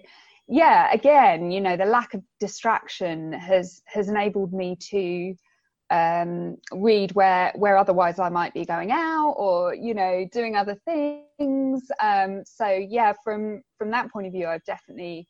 yeah, 0.47 0.91
again, 0.91 1.51
you 1.51 1.61
know, 1.61 1.77
the 1.77 1.85
lack 1.85 2.13
of 2.13 2.21
distraction 2.39 3.33
has 3.33 3.81
has 3.87 4.09
enabled 4.09 4.53
me 4.53 4.75
to 4.89 5.35
um, 5.89 6.57
read 6.71 7.11
where 7.13 7.51
where 7.55 7.77
otherwise 7.77 8.19
I 8.19 8.29
might 8.29 8.53
be 8.53 8.65
going 8.65 8.91
out 8.91 9.33
or 9.37 9.75
you 9.75 9.93
know 9.93 10.27
doing 10.31 10.55
other 10.55 10.75
things. 10.85 11.83
Um, 12.01 12.43
so 12.45 12.67
yeah, 12.67 13.13
from 13.23 13.61
from 13.77 13.91
that 13.91 14.11
point 14.11 14.27
of 14.27 14.33
view, 14.33 14.47
I've 14.47 14.65
definitely 14.65 15.27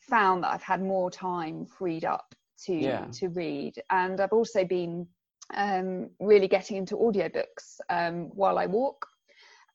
found 0.00 0.44
that 0.44 0.52
I've 0.52 0.62
had 0.62 0.82
more 0.82 1.10
time 1.10 1.66
freed 1.66 2.04
up 2.04 2.34
to 2.66 2.74
yeah. 2.74 3.06
to 3.14 3.28
read, 3.28 3.74
and 3.90 4.20
I've 4.20 4.32
also 4.32 4.64
been 4.64 5.06
um, 5.54 6.10
really 6.20 6.48
getting 6.48 6.76
into 6.76 6.96
audiobooks 6.96 7.80
um, 7.90 8.30
while 8.34 8.58
I 8.58 8.66
walk. 8.66 9.06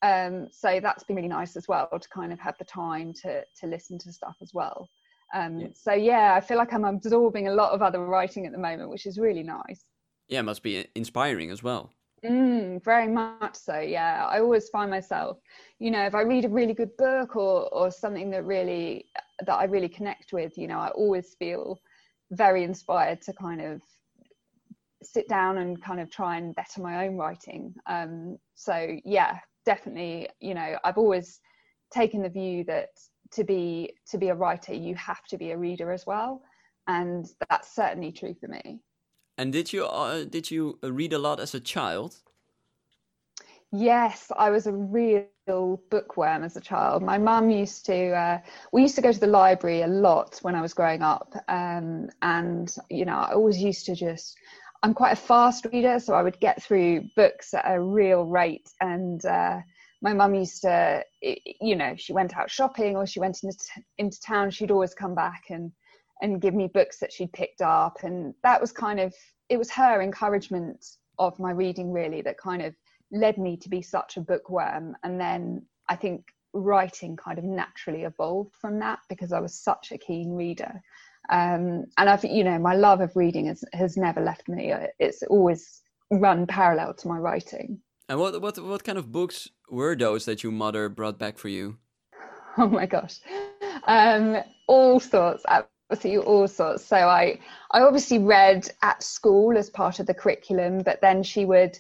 Um, 0.03 0.49
so 0.51 0.79
that's 0.81 1.03
been 1.05 1.15
really 1.15 1.29
nice 1.29 1.55
as 1.55 1.67
well 1.67 1.87
to 1.97 2.09
kind 2.09 2.33
of 2.33 2.39
have 2.39 2.57
the 2.59 2.65
time 2.65 3.13
to 3.23 3.43
to 3.61 3.67
listen 3.67 3.97
to 3.99 4.11
stuff 4.11 4.35
as 4.41 4.53
well. 4.53 4.89
Um, 5.33 5.59
yeah. 5.59 5.67
So 5.73 5.93
yeah, 5.93 6.33
I 6.35 6.41
feel 6.41 6.57
like 6.57 6.73
I'm 6.73 6.83
absorbing 6.83 7.47
a 7.47 7.53
lot 7.53 7.71
of 7.71 7.81
other 7.81 8.05
writing 8.05 8.45
at 8.45 8.51
the 8.51 8.57
moment, 8.57 8.89
which 8.89 9.05
is 9.05 9.17
really 9.17 9.43
nice. 9.43 9.85
Yeah, 10.27 10.39
it 10.39 10.43
must 10.43 10.61
be 10.61 10.85
inspiring 10.93 11.49
as 11.49 11.63
well. 11.63 11.91
Mm, 12.23 12.83
very 12.83 13.07
much 13.07 13.55
so. 13.55 13.79
Yeah, 13.79 14.25
I 14.25 14.39
always 14.39 14.69
find 14.69 14.89
myself, 14.91 15.39
you 15.79 15.91
know, 15.91 16.05
if 16.05 16.15
I 16.15 16.21
read 16.21 16.45
a 16.45 16.49
really 16.49 16.73
good 16.73 16.95
book 16.97 17.35
or 17.35 17.69
or 17.73 17.89
something 17.89 18.29
that 18.31 18.45
really 18.45 19.05
that 19.45 19.55
I 19.55 19.63
really 19.65 19.89
connect 19.89 20.33
with, 20.33 20.57
you 20.57 20.67
know, 20.67 20.79
I 20.79 20.89
always 20.89 21.35
feel 21.39 21.79
very 22.31 22.63
inspired 22.63 23.21
to 23.21 23.33
kind 23.33 23.61
of 23.61 23.81
sit 25.01 25.27
down 25.27 25.57
and 25.59 25.81
kind 25.81 25.99
of 25.99 26.09
try 26.09 26.37
and 26.37 26.55
better 26.55 26.81
my 26.81 27.07
own 27.07 27.17
writing. 27.17 27.73
Um, 27.87 28.37
so 28.55 28.97
yeah, 29.03 29.39
definitely, 29.65 30.29
you 30.39 30.53
know, 30.53 30.77
I've 30.83 30.97
always 30.97 31.39
taken 31.91 32.21
the 32.21 32.29
view 32.29 32.63
that 32.65 32.89
to 33.31 33.43
be 33.43 33.93
to 34.09 34.17
be 34.17 34.29
a 34.29 34.35
writer, 34.35 34.73
you 34.73 34.95
have 34.95 35.23
to 35.25 35.37
be 35.37 35.51
a 35.51 35.57
reader 35.57 35.91
as 35.91 36.05
well, 36.05 36.41
and 36.87 37.25
that's 37.49 37.73
certainly 37.75 38.11
true 38.11 38.35
for 38.39 38.47
me. 38.47 38.79
And 39.37 39.51
did 39.51 39.73
you 39.73 39.85
uh, 39.85 40.25
did 40.25 40.51
you 40.51 40.79
read 40.83 41.13
a 41.13 41.19
lot 41.19 41.39
as 41.39 41.53
a 41.53 41.59
child? 41.59 42.21
Yes, 43.71 44.31
I 44.37 44.51
was 44.51 44.67
a 44.67 44.71
real 44.71 45.81
bookworm 45.89 46.43
as 46.43 46.55
a 46.55 46.61
child. 46.61 47.01
My 47.01 47.17
mum 47.17 47.49
used 47.49 47.87
to. 47.87 48.11
Uh, 48.11 48.39
we 48.71 48.83
used 48.83 48.95
to 48.95 49.01
go 49.01 49.11
to 49.11 49.19
the 49.19 49.25
library 49.27 49.81
a 49.81 49.87
lot 49.87 50.37
when 50.43 50.53
I 50.53 50.61
was 50.61 50.75
growing 50.75 51.01
up, 51.01 51.33
um, 51.47 52.09
and 52.21 52.75
you 52.89 53.05
know, 53.05 53.17
I 53.17 53.33
always 53.33 53.59
used 53.59 53.85
to 53.87 53.95
just. 53.95 54.37
I'm 54.83 54.93
quite 54.93 55.13
a 55.13 55.15
fast 55.15 55.65
reader, 55.71 55.97
so 55.97 56.13
I 56.13 56.21
would 56.21 56.39
get 56.41 56.61
through 56.61 57.09
books 57.15 57.53
at 57.53 57.63
a 57.65 57.79
real 57.79 58.25
rate. 58.25 58.69
And 58.81 59.25
uh, 59.25 59.61
my 60.01 60.13
mum 60.13 60.35
used 60.35 60.61
to, 60.63 61.03
you 61.21 61.77
know, 61.77 61.95
she 61.97 62.11
went 62.11 62.35
out 62.35 62.51
shopping 62.51 62.97
or 62.97 63.07
she 63.07 63.21
went 63.21 63.43
into, 63.43 63.57
into 63.97 64.19
town, 64.19 64.51
she'd 64.51 64.71
always 64.71 64.93
come 64.93 65.15
back 65.15 65.45
and 65.49 65.71
and 66.21 66.39
give 66.39 66.53
me 66.53 66.69
books 66.73 66.99
that 66.99 67.11
she'd 67.11 67.33
picked 67.33 67.61
up. 67.61 68.03
And 68.03 68.33
that 68.43 68.61
was 68.61 68.71
kind 68.71 68.99
of 68.99 69.13
it 69.49 69.57
was 69.57 69.71
her 69.71 70.01
encouragement 70.01 70.85
of 71.17 71.39
my 71.39 71.51
reading 71.51 71.91
really 71.91 72.21
that 72.21 72.37
kind 72.37 72.61
of 72.61 72.75
led 73.11 73.37
me 73.37 73.57
to 73.57 73.69
be 73.69 73.81
such 73.81 74.17
a 74.17 74.21
bookworm. 74.21 74.95
And 75.03 75.19
then 75.19 75.65
i 75.89 75.95
think 75.95 76.23
writing 76.53 77.17
kind 77.17 77.37
of 77.39 77.43
naturally 77.43 78.03
evolved 78.03 78.53
from 78.55 78.79
that 78.79 78.99
because 79.09 79.33
i 79.33 79.39
was 79.39 79.59
such 79.59 79.91
a 79.91 79.97
keen 79.97 80.31
reader 80.33 80.81
um, 81.29 81.85
and 81.97 82.09
i've 82.09 82.23
you 82.23 82.43
know 82.43 82.57
my 82.59 82.75
love 82.75 83.01
of 83.01 83.15
reading 83.15 83.47
has, 83.47 83.63
has 83.73 83.97
never 83.97 84.21
left 84.21 84.47
me 84.47 84.73
it's 84.99 85.23
always 85.23 85.81
run 86.11 86.45
parallel 86.45 86.93
to 86.93 87.07
my 87.07 87.17
writing 87.17 87.79
and 88.09 88.19
what 88.19 88.39
what 88.41 88.57
what 88.63 88.83
kind 88.83 88.97
of 88.97 89.11
books 89.11 89.49
were 89.69 89.95
those 89.95 90.25
that 90.25 90.43
your 90.43 90.51
mother 90.51 90.89
brought 90.89 91.17
back 91.17 91.37
for 91.37 91.49
you 91.49 91.77
oh 92.57 92.67
my 92.67 92.85
gosh 92.85 93.19
um, 93.85 94.37
all 94.67 94.99
sorts 94.99 95.43
obviously 95.93 96.17
all 96.17 96.47
sorts. 96.47 96.85
So 96.85 96.97
I 96.97 97.39
I 97.71 97.81
obviously 97.81 98.19
read 98.19 98.69
at 98.81 99.03
school 99.03 99.57
as 99.57 99.69
part 99.69 99.99
of 99.99 100.07
the 100.07 100.13
curriculum, 100.13 100.79
but 100.79 101.01
then 101.01 101.23
she 101.23 101.45
would 101.45 101.77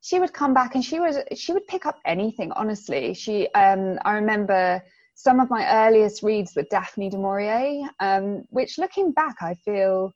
she 0.00 0.20
would 0.20 0.32
come 0.32 0.54
back 0.54 0.74
and 0.74 0.84
she 0.84 1.00
would 1.00 1.16
she 1.36 1.52
would 1.52 1.66
pick 1.66 1.86
up 1.86 1.98
anything. 2.04 2.52
Honestly, 2.52 3.14
she 3.14 3.48
um, 3.54 3.98
I 4.04 4.14
remember 4.14 4.82
some 5.16 5.40
of 5.40 5.50
my 5.50 5.66
earliest 5.86 6.22
reads 6.22 6.54
were 6.54 6.66
Daphne 6.70 7.10
du 7.10 7.18
Maurier, 7.18 7.88
um, 8.00 8.44
which 8.50 8.78
looking 8.78 9.10
back, 9.12 9.36
I 9.40 9.54
feel 9.54 10.12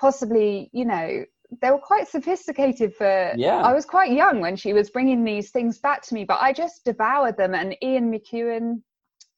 possibly 0.00 0.70
you 0.72 0.84
know 0.84 1.24
they 1.60 1.70
were 1.70 1.78
quite 1.78 2.08
sophisticated 2.08 2.94
for 2.94 3.32
yeah. 3.36 3.60
I 3.60 3.72
was 3.74 3.84
quite 3.84 4.12
young 4.12 4.40
when 4.40 4.56
she 4.56 4.72
was 4.72 4.90
bringing 4.90 5.24
these 5.24 5.50
things 5.50 5.78
back 5.78 6.02
to 6.02 6.14
me 6.14 6.24
but 6.24 6.38
i 6.40 6.52
just 6.52 6.84
devoured 6.84 7.36
them. 7.36 7.54
And 7.54 7.76
ian 7.82 8.10
mcewan 8.10 8.82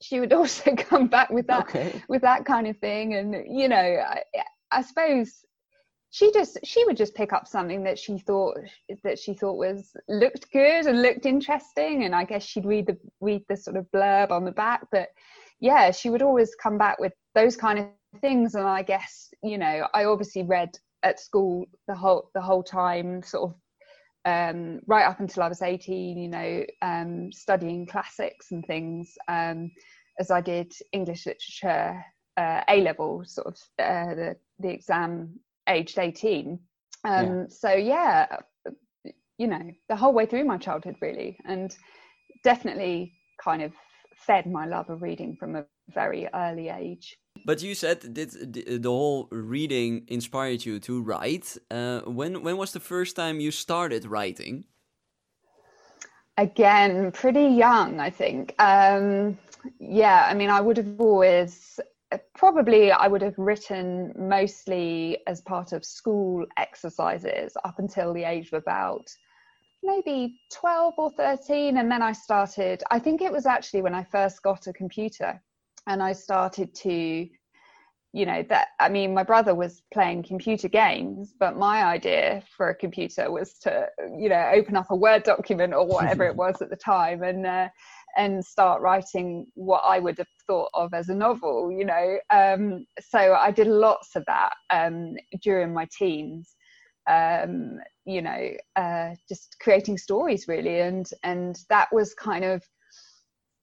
she 0.00 0.21
would 0.21 0.33
also 0.40 0.75
come 0.76 1.09
back 1.09 1.31
with 1.31 1.47
that 1.49 1.62
okay. 1.62 2.02
with 2.09 2.23
that 2.23 2.45
kind 2.45 2.66
of 2.66 2.76
thing. 2.78 3.14
And 3.14 3.35
you 3.49 3.69
know 3.69 3.76
I, 3.76 4.23
I 4.71 4.83
suppose 4.83 5.45
she 6.12 6.31
just 6.31 6.59
she 6.62 6.85
would 6.85 6.97
just 6.97 7.14
pick 7.14 7.33
up 7.33 7.49
something 7.49 7.83
that 7.83 7.99
she 7.99 8.19
thought 8.19 8.59
that 9.02 9.19
she 9.19 9.33
thought 9.33 9.57
was 9.57 9.97
looked 10.09 10.50
good 10.52 10.87
and 10.87 11.02
looked 11.02 11.26
interesting 11.26 12.04
and 12.04 12.14
i 12.14 12.23
guess 12.23 12.45
she'd 12.45 12.66
read 12.66 12.87
the 12.87 12.97
read 13.21 13.42
the 13.49 13.57
sort 13.57 13.76
of 13.76 13.90
blurb 13.92 14.31
on 14.31 14.45
the 14.45 14.52
back. 14.52 14.87
But 14.92 15.09
yeah 15.59 15.90
she 15.90 16.11
would 16.11 16.23
always 16.23 16.54
come 16.54 16.78
back 16.78 16.99
with 17.00 17.14
those 17.35 17.57
kind 17.57 17.78
of 17.78 17.87
things 18.21 18.54
and 18.54 18.66
i 18.66 18.83
guess 18.83 19.33
you 19.42 19.57
know 19.57 19.88
i 19.95 20.04
obviously 20.04 20.42
read 20.42 20.71
at 21.02 21.19
school 21.19 21.64
the 21.88 21.95
whole 21.95 22.31
the 22.35 22.40
whole 22.42 22.62
time 22.62 23.23
sort 23.23 23.50
of 23.50 23.57
um, 24.25 24.78
right 24.87 25.04
up 25.04 25.19
until 25.19 25.42
I 25.42 25.49
was 25.49 25.62
18, 25.62 26.16
you 26.16 26.28
know, 26.28 26.64
um, 26.81 27.33
studying 27.33 27.87
classics 27.87 28.52
and 28.52 28.64
things, 28.64 29.14
um, 29.26 29.73
as 30.21 30.31
I 30.31 30.40
did 30.40 30.73
English 30.92 31.26
literature 31.26 32.04
uh, 32.37 32.62
A 32.69 32.83
level, 32.83 33.25
sort 33.26 33.49
of 33.49 33.57
uh, 33.81 34.14
the, 34.14 34.37
the 34.61 34.69
exam 34.69 35.40
aged 35.69 35.99
18. 35.99 36.59
Um, 37.04 37.26
yeah. 37.26 37.45
So, 37.49 37.73
yeah, 37.73 38.37
you 39.38 39.47
know, 39.47 39.71
the 39.88 39.97
whole 39.97 40.12
way 40.12 40.26
through 40.26 40.45
my 40.45 40.59
childhood, 40.59 40.97
really, 41.00 41.37
and 41.45 41.75
definitely 42.45 43.12
kind 43.42 43.62
of 43.62 43.73
fed 44.16 44.47
my 44.47 44.66
love 44.66 44.88
of 44.88 45.02
reading 45.02 45.37
from 45.37 45.57
a 45.57 45.64
very 45.88 46.28
early 46.33 46.69
age. 46.69 47.16
But 47.45 47.62
you 47.62 47.75
said 47.75 48.14
that 48.14 48.83
the 48.83 48.90
whole 48.90 49.28
reading 49.33 50.04
inspired 50.09 50.64
you 50.64 50.78
to 50.81 51.02
write. 51.02 51.57
Uh, 51.71 52.00
when 52.00 52.42
when 52.42 52.57
was 52.57 52.73
the 52.73 52.81
first 52.81 53.16
time 53.16 53.40
you 53.40 53.50
started 53.50 54.04
writing? 54.07 54.64
Again, 56.38 57.11
pretty 57.12 57.47
young, 57.47 58.00
I 58.00 58.11
think. 58.11 58.54
Um, 58.59 59.38
yeah, 59.78 60.26
I 60.31 60.35
mean, 60.35 60.50
I 60.50 60.61
would 60.61 60.76
have 60.76 61.00
always 61.00 61.81
probably 62.35 62.92
I 62.92 63.09
would 63.09 63.23
have 63.23 63.38
written 63.38 64.12
mostly 64.16 65.19
as 65.26 65.40
part 65.40 65.73
of 65.73 65.85
school 65.85 66.47
exercises 66.57 67.57
up 67.64 67.78
until 67.78 68.12
the 68.12 68.25
age 68.25 68.49
of 68.49 68.62
about 68.62 69.07
maybe 69.83 70.40
12 70.52 70.95
or 70.97 71.11
13 71.11 71.76
and 71.76 71.90
then 71.90 72.02
I 72.02 72.12
started 72.12 72.83
I 72.90 72.99
think 72.99 73.21
it 73.21 73.33
was 73.33 73.47
actually 73.47 73.83
when 73.83 73.95
I 73.95 74.04
first 74.04 74.42
got 74.42 74.66
a 74.66 74.73
computer 74.73 75.42
and 75.87 76.02
I 76.02 76.12
started 76.12 76.75
to 76.76 77.28
you 78.14 78.26
know 78.26 78.45
that 78.49 78.69
I 78.78 78.88
mean 78.88 79.14
my 79.14 79.23
brother 79.23 79.54
was 79.54 79.83
playing 79.92 80.23
computer 80.23 80.69
games 80.69 81.35
but 81.38 81.57
my 81.57 81.85
idea 81.85 82.42
for 82.57 82.69
a 82.69 82.75
computer 82.75 83.31
was 83.31 83.54
to 83.61 83.88
you 84.19 84.28
know 84.28 84.50
open 84.54 84.76
up 84.76 84.90
a 84.90 84.97
word 84.97 85.25
document 85.25 85.75
or 85.75 85.87
whatever 85.87 86.25
it 86.25 86.37
was 86.45 86.61
at 86.61 86.71
the 86.71 86.76
time 86.76 87.23
and 87.23 87.47
uh, 87.47 87.69
and 88.16 88.45
start 88.45 88.83
writing 88.83 89.47
what 89.54 89.83
I 89.85 89.99
would 89.99 90.19
have 90.19 90.26
thought 90.47 90.71
of 90.75 90.92
as 90.95 91.09
a 91.09 91.14
novel 91.14 91.71
you 91.73 91.85
know? 91.85 92.19
Um, 92.31 92.87
so 93.00 93.35
I 93.35 93.50
did 93.50 93.66
lots 93.66 94.16
of 94.16 94.25
that 94.26 94.52
um, 94.71 95.14
during 95.42 95.73
my 95.73 95.87
teens 95.97 96.54
um, 97.09 97.78
you 98.04 98.23
know 98.23 98.50
uh, 98.76 99.11
just 99.28 99.57
creating 99.61 99.99
stories 99.99 100.47
really. 100.49 100.81
And 100.81 101.09
and 101.23 101.59
that 101.69 101.88
was 101.92 102.14
kind 102.14 102.45
of 102.45 102.62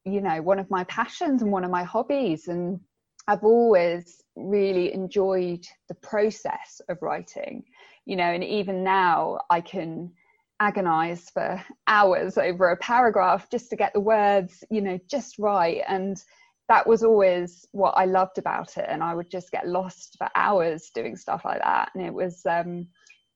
you 0.05 0.21
know 0.21 0.41
one 0.41 0.59
of 0.59 0.69
my 0.69 0.83
passions 0.85 1.41
and 1.41 1.51
one 1.51 1.63
of 1.63 1.71
my 1.71 1.83
hobbies. 1.83 2.47
And 2.47 2.79
i've 3.27 3.43
always 3.43 4.21
really 4.35 4.93
enjoyed 4.93 5.63
the 5.87 5.95
process 5.95 6.81
of 6.89 6.97
writing 7.01 7.63
you 8.05 8.15
know? 8.15 8.23
And 8.23 8.43
even 8.43 8.83
now 8.83 9.39
i 9.49 9.61
can 9.61 10.11
agonize 10.59 11.29
for 11.29 11.63
hours 11.87 12.37
over 12.37 12.69
a 12.69 12.77
paragraph 12.77 13.49
just 13.49 13.69
to 13.69 13.75
get 13.75 13.93
the 13.93 13.99
words 13.99 14.63
you 14.69 14.81
know 14.81 14.99
just 15.09 15.39
right 15.39 15.81
and 15.87 16.21
that 16.67 16.85
was 16.85 17.03
always 17.03 17.65
what 17.71 17.91
i 17.91 18.05
loved 18.05 18.37
about 18.37 18.77
it 18.77 18.85
and 18.89 19.01
i 19.01 19.15
would 19.15 19.31
just 19.31 19.51
get 19.51 19.67
lost 19.67 20.15
for 20.17 20.27
hours 20.35 20.91
doing 20.93 21.15
stuff 21.15 21.43
like 21.45 21.61
that 21.61 21.89
and 21.95 22.05
it 22.05 22.13
was 22.13 22.45
um 22.45 22.85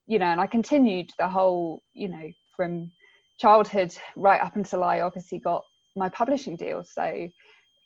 you 0.06 0.20
know 0.20 0.26
and 0.26 0.42
i 0.42 0.48
continued 0.48 1.10
the 1.18 1.28
whole 1.28 1.82
you 1.94 2.10
know 2.10 2.30
from 2.56 2.92
childhood 3.40 3.96
right 4.18 4.42
up 4.42 4.56
until 4.56 4.84
i 4.84 5.00
obviously 5.00 5.40
got 5.40 5.64
my 5.96 6.10
publishing 6.10 6.56
deal. 6.56 6.84
So 6.84 7.28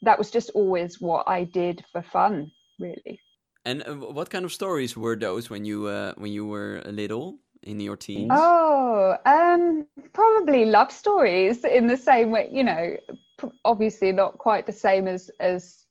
that 0.01 0.17
was 0.17 0.32
just 0.32 0.50
always 0.51 1.01
what 1.01 1.27
I 1.27 1.44
did 1.44 1.84
for 1.91 2.01
fun, 2.01 2.51
really. 2.79 3.20
And 3.65 3.84
uh, 3.88 3.96
what 3.96 4.29
kind 4.29 4.46
of 4.46 4.53
stories 4.53 4.96
were 4.96 5.15
those 5.15 5.50
when 5.50 5.65
you 5.65 5.88
uh, 5.88 6.13
when 6.17 6.32
you 6.32 6.46
were 6.46 6.82
little 6.86 7.39
in 7.64 7.80
your 7.80 7.98
teens? 7.98 8.32
Oh, 8.34 9.18
um, 9.26 9.86
probably 10.14 10.66
love 10.66 10.92
stories 10.92 11.64
in 11.64 11.88
the 11.88 11.98
same 11.98 12.32
way. 12.32 12.50
You 12.52 12.64
know, 12.64 12.98
obviously 13.66 14.12
not 14.12 14.38
quite 14.38 14.66
the 14.66 14.74
same 14.74 15.08
as 15.08 15.30
as 15.40 15.86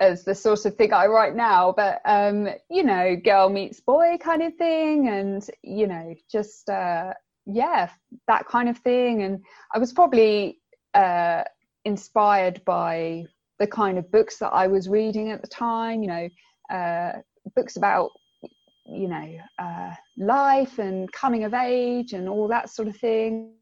as 0.00 0.24
the 0.24 0.34
sort 0.34 0.64
of 0.64 0.74
thing 0.76 0.92
I 0.92 1.06
write 1.06 1.36
now, 1.36 1.72
but 1.76 2.00
um, 2.04 2.48
you 2.68 2.82
know, 2.82 3.16
girl 3.16 3.48
meets 3.48 3.80
boy 3.80 4.18
kind 4.20 4.42
of 4.42 4.54
thing, 4.56 5.08
and 5.08 5.46
you 5.62 5.86
know, 5.86 6.14
just 6.30 6.68
uh, 6.68 7.12
yeah, 7.46 7.90
that 8.26 8.46
kind 8.46 8.68
of 8.68 8.78
thing. 8.78 9.22
And 9.22 9.44
I 9.74 9.78
was 9.78 9.92
probably 9.92 10.58
uh, 10.94 11.44
inspired 11.84 12.64
by 12.64 13.24
the 13.58 13.66
kind 13.66 13.98
of 13.98 14.10
books 14.10 14.38
that 14.38 14.50
I 14.50 14.66
was 14.66 14.88
reading 14.88 15.30
at 15.30 15.40
the 15.40 15.48
time, 15.48 16.02
you 16.02 16.08
know, 16.08 16.28
uh, 16.70 17.12
books 17.54 17.76
about, 17.76 18.10
you 18.94 19.08
know, 19.08 19.38
uh, 19.58 19.94
life 20.16 20.78
and 20.78 21.10
coming 21.12 21.44
of 21.44 21.54
age 21.54 22.12
and 22.12 22.28
all 22.28 22.48
that 22.48 22.70
sort 22.70 22.88
of 22.88 22.96
thing. 22.96 23.54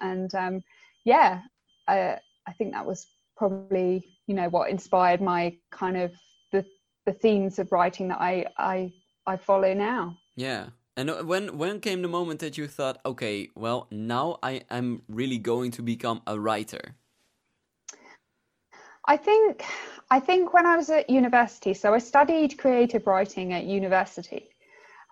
And 0.00 0.34
um, 0.34 0.62
yeah, 1.04 1.42
I, 1.86 2.18
I 2.46 2.52
think 2.52 2.72
that 2.72 2.86
was 2.86 3.06
probably 3.36 4.04
you 4.26 4.34
know 4.34 4.48
what 4.48 4.70
inspired 4.70 5.20
my 5.20 5.56
kind 5.70 5.96
of 5.96 6.12
the 6.52 6.64
the 7.06 7.12
themes 7.12 7.58
of 7.58 7.72
writing 7.72 8.08
that 8.08 8.20
I 8.20 8.46
I 8.58 8.92
I 9.26 9.36
follow 9.36 9.72
now. 9.74 10.16
Yeah. 10.36 10.66
And 10.96 11.10
uh, 11.10 11.22
when 11.22 11.56
when 11.56 11.80
came 11.80 12.02
the 12.02 12.08
moment 12.08 12.40
that 12.40 12.58
you 12.58 12.66
thought, 12.66 12.98
okay, 13.06 13.48
well, 13.54 13.86
now 13.90 14.38
I 14.42 14.62
am 14.68 15.02
really 15.08 15.38
going 15.38 15.70
to 15.72 15.82
become 15.82 16.22
a 16.26 16.38
writer? 16.38 16.96
I 19.06 19.16
think 19.16 19.64
I 20.10 20.20
think 20.20 20.52
when 20.52 20.66
I 20.66 20.76
was 20.76 20.90
at 20.90 21.08
university, 21.08 21.72
so 21.72 21.94
I 21.94 21.98
studied 21.98 22.58
creative 22.58 23.06
writing 23.06 23.52
at 23.52 23.64
university, 23.64 24.48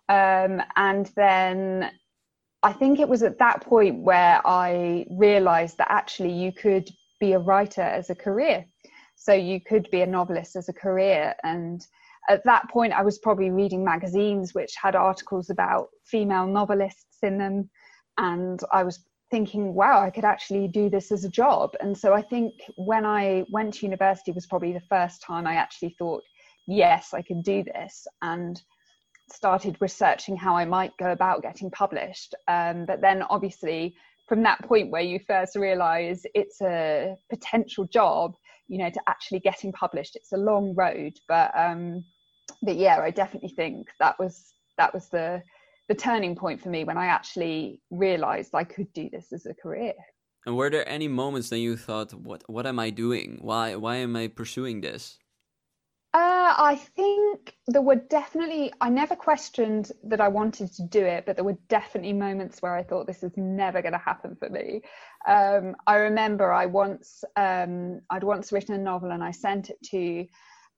um, 0.08 0.62
and 0.76 1.10
then 1.16 1.90
I 2.62 2.72
think 2.72 2.98
it 2.98 3.08
was 3.08 3.22
at 3.22 3.38
that 3.38 3.62
point 3.62 4.02
where 4.02 4.40
I 4.46 5.06
realised 5.10 5.78
that 5.78 5.90
actually 5.90 6.32
you 6.32 6.52
could 6.52 6.88
be 7.20 7.32
a 7.32 7.38
writer 7.38 7.82
as 7.82 8.10
a 8.10 8.14
career. 8.14 8.66
So 9.14 9.32
you 9.32 9.60
could 9.60 9.88
be 9.90 10.02
a 10.02 10.06
novelist 10.06 10.56
as 10.56 10.68
a 10.68 10.72
career. 10.72 11.34
And 11.42 11.84
at 12.28 12.44
that 12.44 12.68
point, 12.70 12.92
I 12.92 13.02
was 13.02 13.18
probably 13.18 13.50
reading 13.50 13.84
magazines 13.84 14.54
which 14.54 14.75
had 14.80 14.94
articles 14.94 15.50
about 15.50 15.88
female 16.04 16.46
novelists 16.46 17.18
in 17.22 17.38
them. 17.38 17.70
And 18.18 18.60
I 18.72 18.82
was 18.82 19.04
thinking, 19.30 19.75
wow, 19.75 20.00
I 20.00 20.10
could 20.10 20.25
actually 20.25 20.68
do 20.68 20.88
this 20.88 21.10
as 21.10 21.25
a 21.25 21.28
job. 21.28 21.75
And 21.80 21.96
so 21.96 22.14
I 22.14 22.22
think 22.22 22.54
when 22.76 23.04
I 23.04 23.44
went 23.50 23.75
to 23.75 23.86
university 23.86 24.32
was 24.32 24.46
probably 24.46 24.72
the 24.72 24.80
first 24.88 25.22
time 25.22 25.46
I 25.46 25.54
actually 25.54 25.96
thought, 25.98 26.22
yes, 26.66 27.12
I 27.12 27.22
can 27.22 27.42
do 27.42 27.64
this. 27.64 28.06
And 28.22 28.60
started 29.28 29.76
researching 29.80 30.37
how 30.37 30.56
I 30.56 30.64
might 30.64 30.97
go 30.99 31.11
about 31.11 31.42
getting 31.42 31.71
published. 31.71 32.35
Um, 32.49 32.87
but 32.87 33.00
then 33.00 33.23
obviously 33.23 33.95
from 34.28 34.42
that 34.42 34.62
point 34.62 34.90
where 34.90 35.02
you 35.02 35.21
first 35.26 35.56
realize 35.56 36.23
it's 36.35 36.61
a 36.61 37.16
potential 37.30 37.87
job 37.87 38.35
you 38.68 38.78
know 38.78 38.90
to 38.90 39.00
actually 39.06 39.38
getting 39.38 39.71
published 39.73 40.16
it's 40.16 40.33
a 40.33 40.37
long 40.37 40.75
road. 40.75 41.14
But 41.28 41.52
um 41.56 42.04
but 42.62 42.76
yeah 42.76 42.99
i 43.00 43.11
definitely 43.11 43.49
think 43.49 43.88
that 43.99 44.18
was 44.18 44.54
that 44.78 44.92
was 44.95 45.09
the 45.09 45.42
the 45.88 45.95
turning 45.95 46.35
point 46.35 46.61
for 46.61 46.68
me 46.68 46.85
when 46.85 46.97
i 46.97 47.06
actually 47.06 47.80
realized 47.90 48.54
i 48.54 48.64
could 48.64 48.92
do 48.92 49.09
this 49.11 49.33
as 49.33 49.47
a 49.47 49.54
career. 49.54 49.95
And 50.47 50.56
were 50.56 50.71
there 50.71 50.88
any 50.88 51.09
moments 51.09 51.49
that 51.50 51.59
you 51.59 51.76
thought 51.76 52.14
what 52.14 52.42
what 52.49 52.66
am 52.66 52.78
i 52.78 52.90
doing? 52.90 53.38
Why 53.40 53.75
why 53.75 53.97
am 53.97 54.14
i 54.16 54.28
pursuing 54.28 54.80
this 54.80 55.18
uh, 56.16 56.54
I 56.56 56.76
think 56.96 57.54
there 57.66 57.82
were 57.82 57.96
definitely, 57.96 58.73
I 58.80 58.88
never 58.88 59.14
questioned 59.14 59.92
that 60.04 60.18
I 60.18 60.28
wanted 60.28 60.73
to 60.76 60.82
do 60.82 61.04
it, 61.04 61.26
but 61.26 61.37
there 61.37 61.44
were 61.44 61.58
definitely 61.68 62.14
moments 62.14 62.62
where 62.62 62.75
I 62.75 62.82
thought 62.82 63.06
this 63.06 63.23
is 63.23 63.37
never 63.37 63.82
going 63.82 63.92
to 63.92 63.99
happen 63.99 64.35
for 64.35 64.49
me. 64.49 64.80
Um, 65.28 65.76
I 65.87 65.96
remember 65.96 66.54
I 66.54 66.64
once, 66.64 67.23
um, 67.37 68.00
I'd 68.08 68.25
once 68.25 68.50
written 68.50 68.75
a 68.75 68.78
novel 68.78 69.11
and 69.11 69.23
I 69.23 69.30
sent 69.30 69.68
it 69.68 69.76
to 69.90 70.26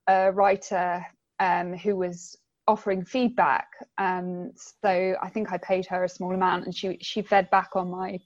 a 0.09 0.29
writer 0.33 1.05
um, 1.39 1.73
who 1.73 1.95
was 1.95 2.35
offering 2.67 3.05
feedback. 3.05 3.69
Um, 3.97 4.51
so 4.83 5.15
I 5.23 5.29
think 5.29 5.53
I 5.53 5.57
paid 5.57 5.85
her 5.85 6.03
a 6.03 6.09
small 6.09 6.33
amount 6.35 6.65
and 6.65 6.75
she, 6.75 6.97
she 6.99 7.21
fed 7.21 7.49
back 7.49 7.77
on 7.77 7.89
my, 7.89 8.19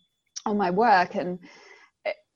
on 0.48 0.58
my 0.58 0.72
work 0.72 1.14
and 1.14 1.38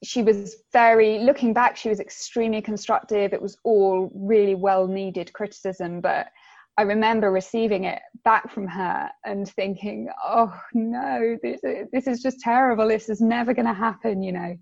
she 0.03 0.21
was 0.21 0.57
very 0.73 1.19
looking 1.19 1.53
back 1.53 1.75
she 1.75 1.89
was 1.89 1.99
extremely 1.99 2.61
constructive. 2.61 3.33
It 3.33 3.41
was 3.41 3.57
all 3.63 4.11
really 4.13 4.55
well 4.55 4.87
needed 4.87 5.33
criticism 5.33 6.01
but 6.01 6.27
i 6.77 6.83
remember 6.83 7.31
receiving 7.31 7.85
it 7.85 7.99
back 8.23 8.51
from 8.51 8.67
her 8.67 9.09
and 9.25 9.49
thinking 9.49 10.09
oh 10.23 10.53
no 10.73 11.37
this, 11.41 11.61
this 11.91 12.07
is 12.07 12.21
just 12.21 12.39
terrible. 12.39 12.87
This 12.87 13.09
is 13.09 13.21
never 13.21 13.53
going 13.53 13.65
to 13.65 13.73
happen 13.73 14.21
you 14.21 14.31
know. 14.31 14.55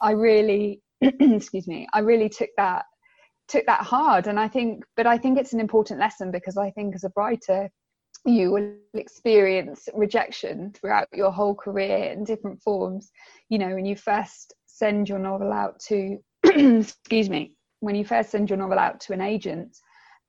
I 0.00 0.12
really 0.12 0.80
excuse 1.00 1.66
me 1.66 1.86
i 1.92 2.00
really 2.00 2.28
took 2.28 2.50
that 2.56 2.84
took 3.48 3.66
that 3.66 3.82
hard. 3.82 4.26
And 4.26 4.38
i 4.38 4.48
think 4.48 4.84
but 4.96 5.06
i 5.06 5.18
think 5.18 5.38
it's 5.38 5.52
an 5.52 5.60
important 5.60 5.98
lesson 5.98 6.30
because 6.30 6.56
i 6.56 6.70
think 6.70 6.94
as 6.94 7.04
a 7.04 7.12
writer 7.16 7.68
you 8.24 8.50
will 8.50 8.74
experience 8.94 9.88
rejection 9.94 10.72
throughout 10.72 11.06
your 11.12 11.30
whole 11.30 11.54
career 11.54 12.12
in 12.12 12.24
different 12.24 12.60
forms. 12.60 13.10
You 13.48 13.58
know 13.58 13.74
when 13.74 13.86
you 13.86 13.96
first 13.96 14.54
send 14.76 15.08
your 15.08 15.18
novel 15.18 15.52
out 15.52 15.80
to 15.80 16.18
excuse 16.44 17.30
me 17.30 17.54
when 17.80 17.94
you 17.94 18.04
first 18.04 18.30
send 18.30 18.50
your 18.50 18.58
novel 18.58 18.78
out 18.78 19.00
to 19.00 19.12
an 19.12 19.20
agent 19.20 19.76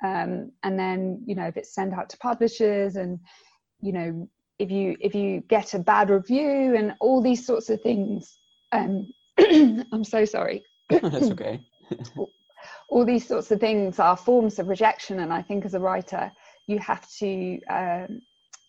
um, 0.05 0.51
and 0.63 0.79
then 0.79 1.21
you 1.25 1.36
know 1.36 1.47
if 1.47 1.57
it's 1.57 1.73
sent 1.73 1.93
out 1.93 2.10
to 2.10 2.17
publishers 2.17 2.95
and 2.95 3.19
you 3.81 3.91
know 3.91 4.29
if 4.60 4.71
you 4.71 4.95
if 4.99 5.13
you 5.13 5.41
get 5.49 5.73
a 5.73 5.79
bad 5.79 6.10
review 6.10 6.75
and 6.75 6.93
all 7.01 7.21
these 7.21 7.45
sorts 7.45 7.69
of 7.69 7.81
things 7.81 8.38
um, 8.71 9.07
i'm 9.39 10.03
so 10.03 10.25
sorry. 10.25 10.63
That's 10.89 11.31
okay. 11.31 11.60
All 12.89 13.05
these 13.05 13.27
sorts 13.27 13.51
of 13.51 13.60
things 13.60 13.99
are 13.99 14.15
forms 14.15 14.60
of 14.60 14.67
rejection 14.67 15.19
and 15.19 15.33
i 15.33 15.41
think 15.41 15.65
as 15.65 15.73
a 15.73 15.79
writer 15.79 16.31
you 16.67 16.79
have 16.79 17.05
to 17.19 17.60
um, 17.69 18.21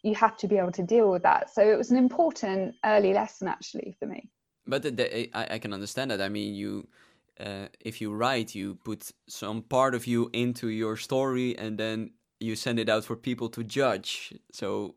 you 0.02 0.14
have 0.14 0.36
to 0.38 0.48
be 0.48 0.56
able 0.56 0.72
to 0.72 0.82
deal 0.82 1.10
with 1.10 1.22
that. 1.24 1.52
So 1.52 1.62
it 1.62 1.76
was 1.76 1.90
an 1.90 1.96
important 1.96 2.76
early 2.84 3.12
lesson 3.12 3.48
actually 3.48 3.96
for 3.98 4.06
me 4.06 4.28
but 4.68 4.82
the, 4.82 4.90
the, 4.90 5.36
I, 5.36 5.54
I 5.54 5.58
can 5.58 5.72
understand 5.72 6.10
that. 6.10 6.20
I 6.20 6.28
mean, 6.28 6.54
you 6.54 6.86
uh, 7.40 7.66
if 7.80 8.00
you 8.00 8.12
write, 8.12 8.54
you 8.54 8.74
put 8.84 9.10
some 9.28 9.62
part 9.62 9.94
of 9.94 10.06
you 10.06 10.30
into 10.32 10.68
your 10.68 10.96
story, 10.96 11.56
and 11.58 11.78
then 11.78 12.10
you 12.40 12.56
send 12.56 12.78
it 12.78 12.88
out 12.88 13.04
for 13.04 13.16
people 13.16 13.48
to 13.48 13.64
judge. 13.64 14.34
So 14.52 14.94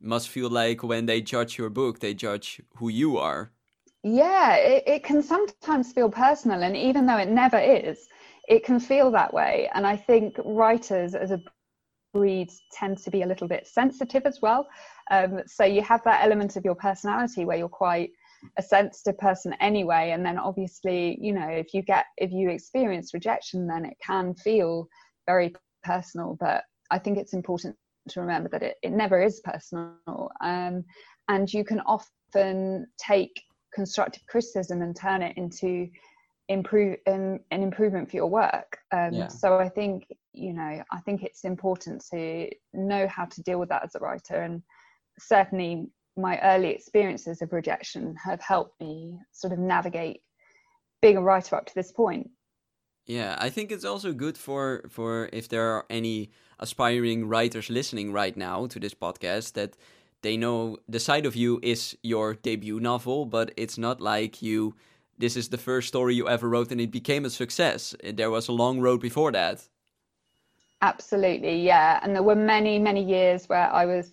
must 0.00 0.28
feel 0.28 0.48
like 0.48 0.82
when 0.82 1.06
they 1.06 1.20
judge 1.20 1.58
your 1.58 1.68
book, 1.70 2.00
they 2.00 2.14
judge 2.14 2.60
who 2.76 2.88
you 2.88 3.18
are. 3.18 3.50
Yeah, 4.02 4.54
it, 4.54 4.84
it 4.86 5.04
can 5.04 5.22
sometimes 5.22 5.92
feel 5.92 6.08
personal, 6.08 6.62
and 6.62 6.76
even 6.76 7.06
though 7.06 7.18
it 7.18 7.28
never 7.28 7.58
is, 7.58 8.08
it 8.48 8.64
can 8.64 8.80
feel 8.80 9.10
that 9.10 9.34
way. 9.34 9.68
And 9.74 9.86
I 9.86 9.96
think 9.96 10.36
writers, 10.44 11.14
as 11.14 11.30
a 11.32 11.42
breed, 12.14 12.50
tend 12.72 12.98
to 12.98 13.10
be 13.10 13.22
a 13.22 13.26
little 13.26 13.46
bit 13.46 13.66
sensitive 13.66 14.24
as 14.24 14.40
well. 14.40 14.68
Um, 15.10 15.42
so 15.46 15.64
you 15.64 15.82
have 15.82 16.02
that 16.04 16.24
element 16.24 16.56
of 16.56 16.64
your 16.64 16.74
personality 16.74 17.44
where 17.44 17.58
you're 17.58 17.68
quite 17.68 18.10
a 18.58 18.62
sensitive 18.62 19.18
person 19.18 19.54
anyway. 19.60 20.10
And 20.10 20.24
then 20.24 20.38
obviously 20.38 21.18
you 21.20 21.32
know 21.32 21.48
if 21.48 21.74
you 21.74 21.82
get 21.82 22.06
if 22.16 22.30
you 22.32 22.50
experience 22.50 23.14
rejection 23.14 23.66
then 23.66 23.84
it 23.84 23.96
can 24.04 24.34
feel 24.34 24.88
very 25.26 25.54
personal. 25.84 26.36
But 26.38 26.64
i 26.90 26.98
think 26.98 27.18
it's 27.18 27.34
important 27.34 27.76
to 28.08 28.20
remember 28.20 28.48
that 28.48 28.62
it, 28.62 28.76
it 28.82 28.90
never 28.90 29.22
is 29.22 29.40
personal. 29.40 30.30
Um, 30.40 30.84
and 31.28 31.52
you 31.52 31.64
can 31.64 31.80
often 31.80 32.86
take 32.98 33.42
constructive 33.74 34.24
criticism 34.26 34.82
and 34.82 34.96
turn 34.96 35.22
it 35.22 35.36
into 35.36 35.88
improve 36.48 36.96
um, 37.06 37.38
an 37.52 37.62
improvement 37.62 38.10
for 38.10 38.16
your 38.16 38.26
work. 38.26 38.78
Um, 38.92 39.12
yeah. 39.12 39.28
so 39.28 39.58
i 39.58 39.68
think 39.68 40.04
you 40.32 40.52
know 40.52 40.82
i 40.90 41.00
think 41.00 41.22
it's 41.22 41.44
important 41.44 42.04
to 42.10 42.48
know 42.72 43.06
how 43.06 43.24
to 43.26 43.42
deal 43.42 43.60
with 43.60 43.68
that 43.68 43.84
as 43.84 43.94
a 43.94 44.00
writer. 44.00 44.42
And 44.42 44.62
certainly 45.18 45.88
my 46.20 46.38
early 46.40 46.68
experiences 46.68 47.42
of 47.42 47.52
rejection 47.52 48.16
have 48.24 48.40
helped 48.40 48.80
me 48.80 49.18
sort 49.32 49.52
of 49.52 49.58
navigate 49.58 50.22
being 51.00 51.16
a 51.16 51.22
writer 51.22 51.56
up 51.56 51.66
to 51.66 51.74
this 51.74 51.92
point. 51.92 52.30
Yeah, 53.06 53.36
I 53.38 53.50
think 53.50 53.72
it's 53.72 53.84
also 53.84 54.12
good 54.12 54.38
for 54.38 54.84
for 54.88 55.28
if 55.32 55.48
there 55.48 55.68
are 55.70 55.86
any 55.90 56.30
aspiring 56.58 57.28
writers 57.28 57.70
listening 57.70 58.12
right 58.12 58.36
now 58.36 58.66
to 58.66 58.78
this 58.78 58.94
podcast 58.94 59.54
that 59.54 59.76
they 60.22 60.36
know 60.36 60.76
the 60.88 61.00
Sight 61.00 61.26
of 61.26 61.34
You 61.34 61.58
is 61.62 61.96
your 62.02 62.34
debut 62.34 62.78
novel, 62.78 63.24
but 63.24 63.52
it's 63.56 63.78
not 63.78 64.00
like 64.00 64.42
you 64.42 64.74
this 65.18 65.36
is 65.36 65.48
the 65.48 65.58
first 65.58 65.88
story 65.88 66.14
you 66.14 66.28
ever 66.28 66.48
wrote 66.48 66.72
and 66.72 66.80
it 66.80 66.90
became 66.90 67.24
a 67.24 67.30
success. 67.30 67.94
There 68.02 68.30
was 68.30 68.48
a 68.48 68.52
long 68.52 68.80
road 68.80 69.00
before 69.00 69.32
that. 69.32 69.68
Absolutely, 70.82 71.60
yeah. 71.60 72.00
And 72.02 72.14
there 72.14 72.22
were 72.22 72.34
many, 72.34 72.78
many 72.78 73.04
years 73.04 73.48
where 73.48 73.70
I 73.70 73.84
was 73.84 74.12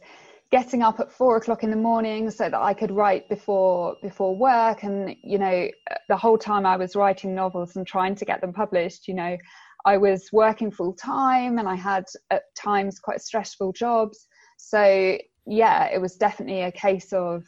getting 0.51 0.81
up 0.81 0.99
at 0.99 1.11
four 1.11 1.37
o'clock 1.37 1.63
in 1.63 1.69
the 1.69 1.75
morning 1.75 2.29
so 2.31 2.49
that 2.49 2.59
I 2.59 2.73
could 2.73 2.91
write 2.91 3.27
before 3.29 3.95
before 4.01 4.35
work. 4.35 4.83
And 4.83 5.15
you 5.23 5.37
know 5.37 5.67
the 6.07 6.17
whole 6.17 6.37
time 6.37 6.65
I 6.65 6.77
was 6.77 6.95
writing 6.95 7.35
novels 7.35 7.75
and 7.75 7.85
trying 7.85 8.15
to 8.15 8.25
get 8.25 8.41
them 8.41 8.53
published 8.53 9.07
you 9.07 9.13
know 9.13 9.37
I 9.85 9.97
was 9.97 10.29
working 10.31 10.71
full 10.71 10.93
time 10.93 11.59
and 11.59 11.67
I 11.67 11.75
had 11.75 12.05
at 12.31 12.43
times 12.55 12.99
quite 12.99 13.21
stressful 13.21 13.73
jobs. 13.73 14.27
So 14.57 15.17
yeah 15.45 15.85
it 15.85 16.01
was 16.01 16.15
definitely 16.15 16.61
a 16.61 16.71
case 16.71 17.11
of 17.13 17.43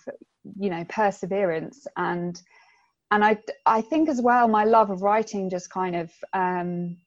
you 0.57 0.69
know 0.69 0.83
perseverance. 0.89 1.85
And 1.95 2.41
and 3.11 3.23
I 3.23 3.37
I 3.65 3.81
think 3.81 4.09
as 4.09 4.21
well 4.21 4.47
my 4.47 4.65
love 4.65 4.89
of 4.89 5.01
writing 5.01 5.49
just 5.49 5.69
kind 5.69 5.95
of 5.95 6.11
um 6.33 6.97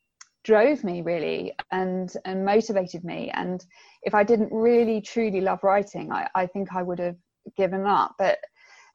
drove 0.45 0.83
me 0.85 1.03
really 1.03 1.53
and 1.71 2.15
and 2.25 2.45
motivated 2.45 3.05
me. 3.05 3.31
And 3.35 3.65
if 4.03 4.15
i 4.15 4.25
didn't 4.25 4.53
really 4.53 5.01
truly 5.01 5.41
love 5.41 5.63
writing 5.63 6.13
i, 6.13 6.29
I 6.35 6.47
think 6.47 6.75
i 6.75 6.83
would 6.83 6.99
have 6.99 7.17
given 7.57 7.87
up. 7.87 8.15
But 8.19 8.39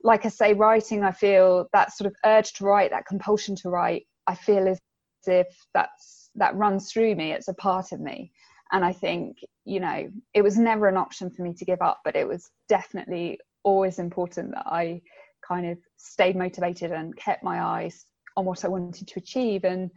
like 0.03 0.25
i 0.25 0.29
say 0.29 0.53
writing 0.53 1.03
i 1.03 1.11
feel 1.11 1.67
that 1.73 1.93
sort 1.93 2.07
of 2.07 2.15
urge 2.25 2.53
to 2.53 2.65
write 2.65 2.91
that 2.91 3.07
compulsion 3.07 3.55
to 3.57 3.69
write 3.69 4.03
i 4.27 4.35
feel 4.35 4.67
as 4.67 4.79
if 5.25 5.47
that's 5.73 6.29
that 6.35 6.55
runs 6.55 6.91
through 6.91 7.15
me. 7.15 7.31
It's 7.31 7.47
a 7.47 7.53
part 7.53 7.91
of 7.91 7.99
me. 7.99 8.31
And 8.71 8.83
i 8.83 8.93
think 8.93 9.37
you 9.65 9.79
know 9.79 10.09
it 10.33 10.41
was 10.41 10.57
never 10.57 10.87
an 10.87 10.97
option 10.97 11.29
for 11.29 11.41
me 11.41 11.53
to 11.53 11.65
give 11.65 11.81
up 11.81 12.01
but 12.03 12.15
it 12.15 12.27
was 12.27 12.49
definitely 12.69 13.39
always 13.63 13.99
important 13.99 14.51
that 14.51 14.65
i 14.65 15.01
kind 15.47 15.65
of 15.65 15.77
stayed 15.97 16.35
motivated 16.35 16.91
and 16.91 17.15
kept 17.15 17.43
my 17.43 17.61
eyes 17.61 18.05
on 18.37 18.45
what 18.45 18.63
I 18.63 18.67
wanted 18.67 19.07
to 19.07 19.19
achieve. 19.19 19.65
And 19.65 19.89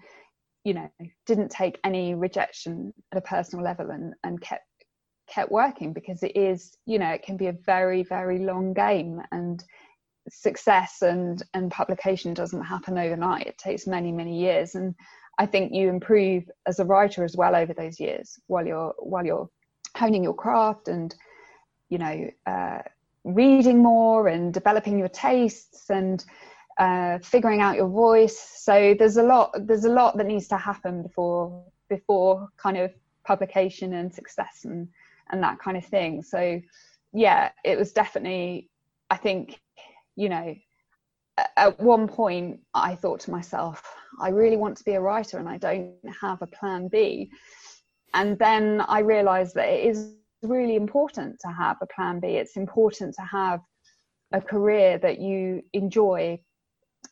you 0.65 0.75
know 0.75 0.91
didn't 1.27 1.51
take 1.51 1.79
any 1.85 2.15
rejection 2.15 2.93
at 3.13 3.19
a 3.19 3.23
personal 3.23 3.65
level 3.65 3.91
and 3.91 4.15
and 4.25 4.41
kept 4.41 4.65
kept 5.29 5.51
working 5.51 5.93
because 5.93 6.23
it 6.23 6.37
is 6.37 6.77
you 6.87 6.99
know 6.99 7.11
it 7.11 7.23
can 7.23 7.37
be 7.37 7.47
a 7.47 7.57
very 7.65 8.03
very 8.03 8.39
long 8.39 8.73
game 8.73 9.23
and 9.33 9.65
success 10.29 11.03
and 11.03 11.43
and 11.55 11.71
publication 11.71 12.35
doesn't 12.35 12.63
happen 12.63 12.99
overnight. 12.99 13.47
It 13.47 13.59
takes 13.59 13.87
many 13.87 14.13
many 14.13 14.39
years. 14.39 14.75
And 14.75 14.95
i 15.39 15.47
think 15.47 15.73
you 15.73 15.89
improve 15.89 16.45
as 16.67 16.79
a 16.81 16.85
writer 16.85 17.25
as 17.25 17.37
well 17.37 17.57
over 17.57 17.73
those 17.73 17.99
years 17.99 18.39
while 18.49 18.67
you're 18.67 18.95
while 18.99 19.25
you're 19.25 19.49
honing 19.97 20.23
your 20.23 20.35
craft 20.35 20.89
and 20.89 21.15
you 21.89 21.99
know 21.99 22.31
uh, 22.47 22.81
reading 23.25 23.79
more 23.83 24.29
and 24.29 24.53
developing 24.53 24.99
your 24.99 25.09
tastes 25.09 25.91
and 25.91 26.25
uh, 26.81 27.19
figuring 27.21 27.61
out 27.61 27.77
your 27.77 27.89
voice. 27.89 28.39
So 28.57 28.95
there's 28.99 29.17
a 29.17 29.23
lot 29.23 29.55
there's 29.67 29.85
a 29.85 29.93
lot 29.93 30.17
that 30.17 30.27
needs 30.27 30.49
to 30.49 30.57
happen 30.57 31.03
before 31.03 31.65
before 31.89 32.49
kind 32.57 32.77
of 32.77 32.93
publication 33.25 33.95
and 33.95 34.13
success 34.13 34.65
and 34.65 34.89
and 35.31 35.43
that 35.43 35.61
kind 35.61 35.77
of 35.77 35.85
thing. 35.85 36.23
So 36.23 36.61
yeah 37.13 37.51
it 37.65 37.79
was 37.79 37.93
definitely 37.93 38.69
i 39.11 39.17
think 39.17 39.61
you 40.17 40.29
know 40.29 40.55
at 41.57 41.79
one 41.81 42.07
point 42.07 42.61
i 42.75 42.95
thought 42.95 43.21
to 43.21 43.31
myself 43.31 43.83
i 44.21 44.29
really 44.29 44.57
want 44.57 44.77
to 44.77 44.85
be 44.85 44.93
a 44.93 45.01
writer 45.01 45.39
and 45.39 45.49
i 45.49 45.57
don't 45.57 45.95
have 46.21 46.41
a 46.43 46.47
plan 46.47 46.89
b. 46.89 47.31
And 48.15 48.39
then 48.39 48.83
i 48.89 49.01
realized 49.01 49.55
that 49.55 49.69
it 49.69 49.85
is 49.85 50.15
really 50.43 50.77
important 50.77 51.39
to 51.41 51.49
have 51.49 51.77
a 51.81 51.87
plan 51.87 52.19
b. 52.21 52.29
It's 52.29 52.57
important 52.57 53.15
to 53.15 53.23
have 53.23 53.61
a 54.33 54.41
career 54.41 54.99
that 54.99 55.19
you 55.21 55.63
enjoy 55.73 56.41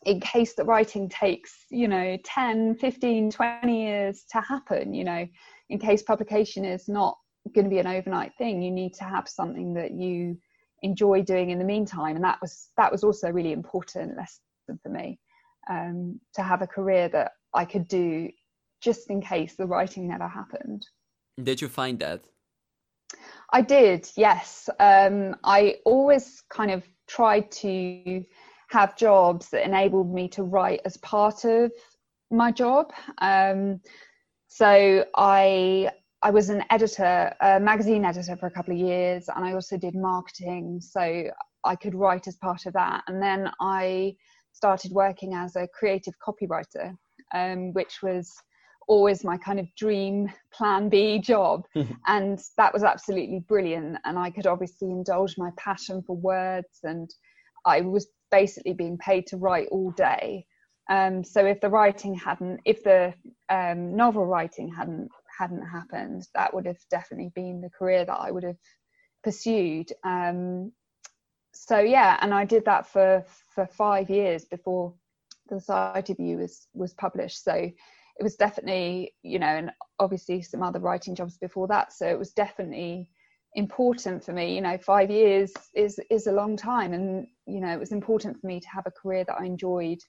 in 0.05 0.19
case 0.19 0.53
the 0.55 0.63
writing 0.63 1.09
takes 1.09 1.65
you 1.69 1.87
know 1.87 2.17
10 2.23 2.75
15 2.75 3.31
20 3.31 3.81
years 3.81 4.23
to 4.31 4.39
happen 4.39 4.93
you 4.93 5.03
know 5.03 5.27
in 5.69 5.79
case 5.79 6.01
publication 6.01 6.63
is 6.63 6.87
not 6.87 7.17
going 7.53 7.65
to 7.65 7.69
be 7.69 7.79
an 7.79 7.87
overnight 7.87 8.31
thing 8.37 8.61
you 8.61 8.71
need 8.71 8.93
to 8.93 9.03
have 9.03 9.27
something 9.27 9.73
that 9.73 9.91
you 9.91 10.37
enjoy 10.81 11.21
doing 11.21 11.49
in 11.49 11.59
the 11.59 11.65
meantime. 11.65 12.15
And 12.15 12.23
that 12.23 12.39
was 12.41 12.69
that 12.77 12.91
was 12.91 13.03
also 13.03 13.27
a 13.27 13.33
really 13.33 13.51
important 13.51 14.15
lesson 14.17 14.79
for 14.81 14.89
me 14.89 15.19
um, 15.69 16.19
to 16.35 16.41
have 16.41 16.61
a 16.61 16.67
career 16.67 17.09
that 17.09 17.31
i 17.53 17.65
could 17.65 17.87
do 17.87 18.29
just 18.81 19.09
in 19.09 19.21
case 19.21 19.55
the 19.55 19.65
writing 19.65 20.07
never 20.07 20.27
happened. 20.27 20.85
Did 21.41 21.61
you 21.61 21.67
find 21.67 21.99
that? 21.99 22.25
I 23.51 23.61
did 23.61 24.09
yes. 24.15 24.69
Um, 24.79 25.35
i 25.43 25.77
always 25.85 26.43
kind 26.49 26.71
of 26.71 26.83
tried 27.07 27.51
to 27.51 28.23
have 28.69 28.95
jobs 28.95 29.49
that 29.49 29.65
enabled 29.65 30.13
me 30.13 30.27
to 30.27 30.43
write 30.43 30.81
as 30.85 30.97
part 30.97 31.45
of 31.45 31.71
my 32.31 32.51
job 32.51 32.91
um, 33.19 33.79
so 34.47 35.05
i 35.15 35.89
I 36.21 36.31
was 36.31 36.49
an 36.49 36.65
editor, 36.69 37.33
a 37.39 37.59
magazine 37.59 38.03
editor 38.03 38.35
for 38.35 38.47
a 38.47 38.51
couple 38.51 38.73
of 38.73 38.79
years, 38.79 39.29
and 39.33 39.45
I 39.45 39.53
also 39.53 39.77
did 39.77 39.95
marketing, 39.95 40.81
so 40.81 41.23
I 41.63 41.75
could 41.75 41.95
write 41.95 42.27
as 42.27 42.35
part 42.35 42.65
of 42.65 42.73
that. 42.73 43.03
And 43.07 43.21
then 43.21 43.49
I 43.61 44.15
started 44.51 44.91
working 44.91 45.33
as 45.33 45.55
a 45.55 45.67
creative 45.67 46.13
copywriter, 46.25 46.93
um, 47.33 47.71
which 47.73 48.01
was 48.03 48.33
always 48.89 49.23
my 49.23 49.37
kind 49.37 49.59
of 49.59 49.67
dream 49.77 50.29
plan 50.51 50.89
B 50.89 51.19
job. 51.19 51.65
and 52.07 52.39
that 52.57 52.73
was 52.73 52.83
absolutely 52.83 53.39
brilliant. 53.47 53.97
And 54.03 54.19
I 54.19 54.29
could 54.29 54.47
obviously 54.47 54.89
indulge 54.89 55.37
my 55.37 55.51
passion 55.57 56.01
for 56.05 56.17
words, 56.17 56.79
and 56.83 57.09
I 57.65 57.79
was 57.79 58.07
basically 58.31 58.73
being 58.73 58.97
paid 58.97 59.27
to 59.27 59.37
write 59.37 59.67
all 59.71 59.91
day. 59.91 60.45
Um, 60.89 61.23
so 61.23 61.45
if 61.45 61.61
the 61.61 61.69
writing 61.69 62.15
hadn't, 62.15 62.61
if 62.65 62.83
the 62.83 63.13
um, 63.49 63.95
novel 63.95 64.25
writing 64.25 64.73
hadn't 64.73 65.09
hadn't 65.37 65.65
happened, 65.65 66.27
that 66.35 66.53
would 66.53 66.65
have 66.65 66.79
definitely 66.89 67.31
been 67.35 67.61
the 67.61 67.69
career 67.69 68.05
that 68.05 68.19
I 68.19 68.31
would 68.31 68.43
have 68.43 68.57
pursued. 69.23 69.91
Um, 70.03 70.71
so 71.53 71.79
yeah, 71.79 72.17
and 72.21 72.33
I 72.33 72.45
did 72.45 72.65
that 72.65 72.87
for 72.87 73.23
for 73.53 73.67
five 73.67 74.09
years 74.09 74.45
before 74.45 74.93
the 75.49 75.59
Sight 75.59 76.09
of 76.09 76.19
You 76.19 76.37
was 76.37 76.67
was 76.73 76.93
published. 76.93 77.43
So 77.43 77.53
it 77.53 78.23
was 78.23 78.35
definitely, 78.35 79.13
you 79.23 79.39
know, 79.39 79.47
and 79.47 79.71
obviously 79.99 80.41
some 80.41 80.61
other 80.61 80.79
writing 80.79 81.15
jobs 81.15 81.37
before 81.37 81.67
that. 81.67 81.93
So 81.93 82.05
it 82.07 82.19
was 82.19 82.31
definitely 82.31 83.09
important 83.55 84.23
for 84.23 84.33
me. 84.33 84.55
You 84.55 84.61
know, 84.61 84.77
five 84.77 85.09
years 85.09 85.51
is 85.73 85.99
is 86.09 86.27
a 86.27 86.31
long 86.31 86.57
time, 86.57 86.93
and 86.93 87.27
you 87.45 87.59
know, 87.59 87.73
it 87.73 87.79
was 87.79 87.91
important 87.91 88.39
for 88.39 88.47
me 88.47 88.59
to 88.59 88.67
have 88.69 88.85
a 88.87 88.91
career 88.91 89.23
that 89.25 89.37
I 89.39 89.45
enjoyed. 89.45 89.99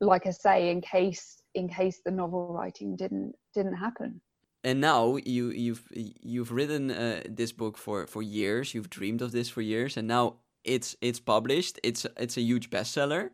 Like 0.00 0.26
I 0.26 0.30
say, 0.30 0.70
in 0.70 0.80
case 0.80 1.42
in 1.54 1.68
case 1.68 2.00
the 2.04 2.10
novel 2.10 2.52
writing 2.52 2.96
didn't 2.96 3.34
didn't 3.54 3.76
happen. 3.76 4.20
And 4.62 4.80
now 4.80 5.16
you 5.24 5.50
you've 5.50 5.88
you've 5.94 6.52
written 6.52 6.90
uh, 6.90 7.22
this 7.28 7.52
book 7.52 7.78
for 7.78 8.06
for 8.06 8.22
years. 8.22 8.74
You've 8.74 8.90
dreamed 8.90 9.22
of 9.22 9.32
this 9.32 9.48
for 9.48 9.62
years. 9.62 9.96
And 9.96 10.06
now 10.08 10.36
it's 10.64 10.96
it's 11.00 11.20
published. 11.20 11.78
It's 11.82 12.06
it's 12.16 12.36
a 12.36 12.42
huge 12.42 12.70
bestseller. 12.70 13.30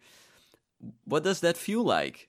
What 1.04 1.24
does 1.24 1.40
that 1.40 1.56
feel 1.56 1.82
like? 1.82 2.28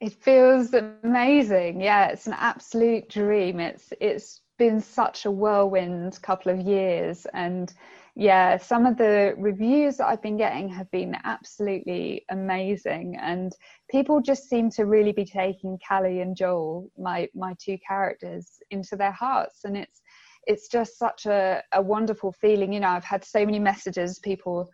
It 0.00 0.12
feels 0.12 0.74
amazing. 0.74 1.80
Yeah 1.80 2.08
it's 2.08 2.26
an 2.26 2.34
absolute 2.36 3.08
dream. 3.08 3.60
It's 3.60 3.92
it's 4.00 4.40
been 4.58 4.80
such 4.80 5.24
a 5.24 5.30
whirlwind 5.30 6.20
couple 6.22 6.52
of 6.52 6.60
years 6.60 7.26
and 7.34 7.72
yeah, 8.18 8.56
some 8.56 8.86
of 8.86 8.96
the 8.96 9.34
reviews 9.36 9.98
that 9.98 10.06
I've 10.06 10.22
been 10.22 10.38
getting 10.38 10.70
have 10.70 10.90
been 10.90 11.14
absolutely 11.24 12.24
amazing, 12.30 13.18
and 13.20 13.52
people 13.90 14.22
just 14.22 14.48
seem 14.48 14.70
to 14.70 14.86
really 14.86 15.12
be 15.12 15.26
taking 15.26 15.78
Callie 15.86 16.22
and 16.22 16.34
Joel, 16.34 16.90
my 16.96 17.28
my 17.34 17.54
two 17.62 17.76
characters, 17.86 18.62
into 18.70 18.96
their 18.96 19.12
hearts, 19.12 19.64
and 19.64 19.76
it's 19.76 20.00
it's 20.46 20.68
just 20.68 20.98
such 20.98 21.26
a, 21.26 21.62
a 21.74 21.82
wonderful 21.82 22.32
feeling. 22.32 22.72
You 22.72 22.80
know, 22.80 22.88
I've 22.88 23.04
had 23.04 23.22
so 23.22 23.44
many 23.44 23.58
messages, 23.58 24.18
people 24.18 24.70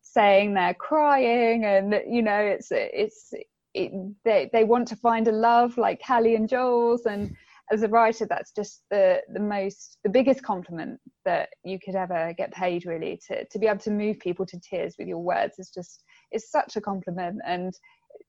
saying 0.00 0.54
they're 0.54 0.72
crying, 0.72 1.66
and 1.66 1.94
you 2.08 2.22
know, 2.22 2.40
it's 2.40 2.68
it's 2.70 3.34
it, 3.74 3.92
they 4.24 4.48
they 4.50 4.64
want 4.64 4.88
to 4.88 4.96
find 4.96 5.28
a 5.28 5.32
love 5.32 5.76
like 5.76 6.00
Callie 6.02 6.36
and 6.36 6.48
Joel's, 6.48 7.04
and 7.04 7.36
as 7.70 7.82
a 7.82 7.88
writer 7.88 8.26
that's 8.26 8.52
just 8.52 8.82
the 8.90 9.20
the 9.32 9.40
most 9.40 9.98
the 10.04 10.10
biggest 10.10 10.42
compliment 10.42 10.98
that 11.24 11.50
you 11.64 11.78
could 11.78 11.94
ever 11.94 12.32
get 12.36 12.52
paid 12.52 12.86
really 12.86 13.20
to 13.26 13.44
to 13.46 13.58
be 13.58 13.66
able 13.66 13.80
to 13.80 13.90
move 13.90 14.18
people 14.18 14.46
to 14.46 14.58
tears 14.60 14.94
with 14.98 15.08
your 15.08 15.18
words 15.18 15.58
is 15.58 15.70
just 15.70 16.04
is 16.32 16.50
such 16.50 16.76
a 16.76 16.80
compliment. 16.80 17.40
And 17.46 17.72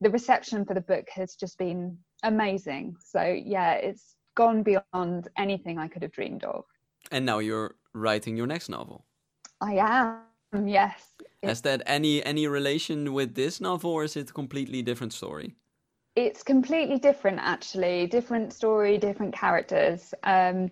the 0.01 0.09
reception 0.09 0.65
for 0.65 0.73
the 0.73 0.81
book 0.81 1.07
has 1.11 1.35
just 1.35 1.57
been 1.57 1.97
amazing. 2.23 2.95
So 3.03 3.21
yeah 3.23 3.73
it's 3.73 4.15
gone 4.35 4.63
beyond 4.63 5.27
anything 5.37 5.77
i 5.77 5.87
could 5.87 6.01
have 6.01 6.11
dreamed 6.11 6.43
of. 6.43 6.63
And 7.11 7.25
now 7.25 7.39
you're 7.39 7.75
writing 7.93 8.37
your 8.37 8.47
next 8.47 8.69
novel. 8.69 9.05
I 9.61 9.73
am 10.53 10.67
yes. 10.67 11.13
Has 11.43 11.61
that 11.61 11.81
any 11.85 12.23
any 12.23 12.47
relation 12.47 13.13
with 13.13 13.35
this 13.35 13.59
novel 13.59 13.91
or 13.91 14.03
is 14.03 14.15
it 14.15 14.29
a 14.29 14.33
completely 14.33 14.81
different 14.81 15.13
story 15.13 15.55
it's 16.25 16.43
completely 16.43 16.97
different 16.97 17.39
actually. 17.41 18.07
Different 18.07 18.53
story 18.53 18.97
different 18.97 19.33
characters. 19.33 20.13
Um, 20.23 20.69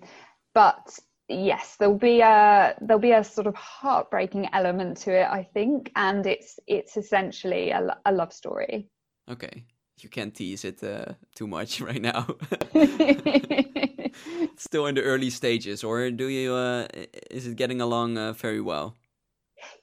but 0.54 0.98
yes 1.30 1.76
there'll 1.78 1.98
be 1.98 2.22
a 2.22 2.74
there'll 2.82 3.02
be 3.02 3.12
a 3.12 3.24
sort 3.24 3.48
of 3.48 3.56
heartbreaking 3.56 4.48
element 4.54 4.96
to 4.98 5.12
it 5.12 5.28
i 5.30 5.44
think. 5.44 5.92
And 5.96 6.26
it's 6.26 6.60
it's 6.68 6.98
essentially 6.98 7.72
a, 7.72 7.98
a 8.06 8.12
love 8.12 8.34
story. 8.34 8.88
Okay. 9.30 9.64
You 10.00 10.10
can't 10.10 10.34
tease 10.34 10.64
it 10.64 10.84
uh, 10.84 11.14
too 11.34 11.48
much 11.48 11.82
right 11.90 12.02
now. 12.02 12.28
Still 14.58 14.86
in 14.86 14.96
the 14.96 15.02
early 15.02 15.30
stages 15.32 15.84
or 15.84 16.12
do 16.12 16.28
you 16.28 16.54
uh, 16.54 16.88
is 17.32 17.48
it 17.48 17.56
getting 17.56 17.82
along 17.82 18.18
uh, 18.18 18.34
very 18.34 18.62
well 18.62 18.96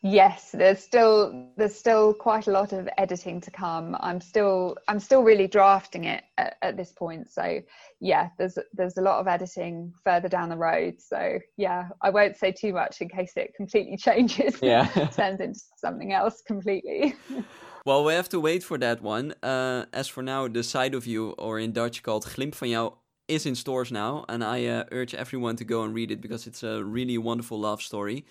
yes 0.02 0.50
there's 0.52 0.78
still 0.78 1.48
there's 1.56 1.74
still 1.74 2.14
quite 2.14 2.46
a 2.46 2.50
lot 2.50 2.72
of 2.72 2.88
editing 2.98 3.40
to 3.40 3.50
come. 3.50 3.96
I'm 4.00 4.20
still 4.20 4.76
i'm 4.88 5.00
still 5.00 5.22
really 5.22 5.46
drafting 5.46 6.04
it 6.04 6.24
at, 6.38 6.56
at, 6.62 6.76
this 6.76 6.92
point. 6.92 7.30
So 7.30 7.60
yeah 8.00 8.28
there's 8.38 8.58
there's 8.72 8.96
a 8.98 9.02
lot 9.02 9.20
of 9.20 9.26
editing 9.26 9.92
further 10.04 10.28
down 10.28 10.48
the 10.48 10.56
road. 10.56 11.00
So 11.00 11.38
yeah 11.56 11.88
i 12.02 12.10
won't 12.10 12.36
say 12.36 12.52
too 12.52 12.72
much 12.72 13.00
in 13.00 13.08
case 13.08 13.32
it 13.36 13.54
completely 13.56 13.96
changes. 14.08 14.58
Yeah. 14.62 14.86
Turns 15.16 15.40
into 15.40 15.60
something 15.76 16.12
else 16.12 16.42
completely. 16.46 17.14
Well 17.86 18.02
we 18.02 18.14
have 18.14 18.30
to 18.30 18.40
wait 18.40 18.62
for 18.64 18.78
that 18.78 19.02
one. 19.02 19.34
Uh, 19.42 19.84
as 19.92 20.08
for 20.08 20.22
now 20.22 20.48
the 20.48 20.62
Sight 20.62 20.94
of 20.94 21.06
You 21.06 21.32
or 21.32 21.58
in 21.58 21.72
dutch 21.72 22.02
called 22.02 22.24
glimp 22.34 22.54
van 22.54 22.70
jou 22.70 22.94
is 23.28 23.46
in 23.46 23.54
stores 23.54 23.90
now 23.90 24.24
and 24.28 24.44
i 24.44 24.66
uh, 24.66 24.84
urge 24.92 25.14
everyone 25.14 25.56
to 25.56 25.64
go 25.64 25.82
and 25.82 25.94
read 25.94 26.10
it 26.10 26.20
because 26.20 26.46
it's 26.46 26.62
a 26.62 26.84
really 26.84 27.16
wonderful 27.16 27.58
love 27.58 27.80
story 27.80 28.24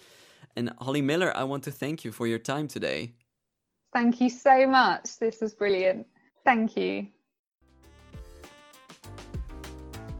and 0.55 0.71
Holly 0.77 1.01
Miller, 1.01 1.35
I 1.41 1.43
want 1.43 1.63
to 1.63 1.71
thank 1.71 1.99
you 1.99 2.13
for 2.13 2.27
your 2.27 2.41
time 2.41 2.67
today. 2.67 3.13
Thank 3.91 4.13
you 4.15 4.29
so 4.29 4.67
much. 4.67 5.17
This 5.19 5.39
was 5.39 5.53
brilliant. 5.55 6.05
Thank 6.43 6.69
you. 6.69 7.07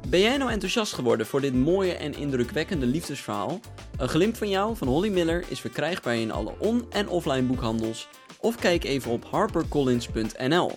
Ben 0.08 0.20
jij 0.20 0.38
nou 0.38 0.52
enthousiast 0.52 0.94
geworden 0.94 1.26
voor 1.26 1.42
dit 1.42 1.54
mooie 1.54 1.94
en 1.94 2.14
indrukwekkende 2.16 2.86
liefdesverhaal? 2.86 3.60
Een 3.98 4.10
glimp 4.10 4.36
van 4.36 4.50
jou 4.50 4.76
van 4.76 4.88
Holly 4.88 5.10
Miller 5.10 5.46
is 5.50 5.60
verkrijgbaar 5.60 6.16
in 6.16 6.32
alle 6.32 6.54
on- 6.60 6.86
en 6.92 7.08
offline 7.10 7.44
boekhandels 7.44 8.08
of 8.40 8.56
kijk 8.56 8.84
even 8.84 9.12
op 9.12 9.26
harpercollins.nl. 9.26 10.72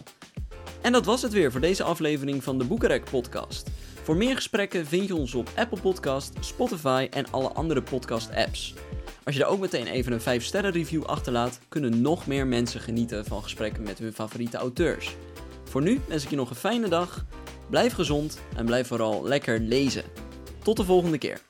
En 0.83 0.93
dat 0.93 1.05
was 1.05 1.23
het 1.23 1.33
weer 1.33 1.53
voor 1.53 1.61
deze 1.61 1.83
aflevering 1.83 2.43
van 2.45 2.59
de 2.59 2.65
Boekenrek 2.65 3.05
podcast. 3.11 3.71
Voor 4.03 4.17
meer 4.17 4.35
gesprekken 4.35 4.87
vind 4.87 5.07
je 5.09 5.15
ons 5.15 5.35
op 5.35 5.51
Apple 5.57 5.81
Podcast, 5.81 6.33
Spotify 6.41 7.07
en 7.11 7.31
alle 7.31 7.49
andere 7.49 7.83
podcast 7.83 8.35
apps. 8.35 8.75
Als 9.27 9.35
je 9.35 9.43
er 9.43 9.49
ook 9.49 9.61
meteen 9.61 9.87
even 9.87 10.13
een 10.13 10.21
5 10.21 10.45
sterren 10.45 10.73
review 10.73 11.05
achterlaat, 11.05 11.59
kunnen 11.69 12.01
nog 12.01 12.27
meer 12.27 12.47
mensen 12.47 12.81
genieten 12.81 13.25
van 13.25 13.43
gesprekken 13.43 13.83
met 13.83 13.99
hun 13.99 14.13
favoriete 14.13 14.57
auteurs. 14.57 15.17
Voor 15.65 15.83
nu 15.83 16.01
wens 16.09 16.25
ik 16.25 16.31
je 16.31 16.37
nog 16.37 16.51
een 16.51 16.57
fijne 16.57 16.89
dag, 16.89 17.25
blijf 17.71 17.93
gezond 17.93 18.41
en 18.57 18.65
blijf 18.65 18.87
vooral 18.87 19.25
lekker 19.25 19.61
lezen. 19.61 20.05
Tot 20.63 20.77
de 20.77 20.85
volgende 20.85 21.19
keer. 21.19 21.41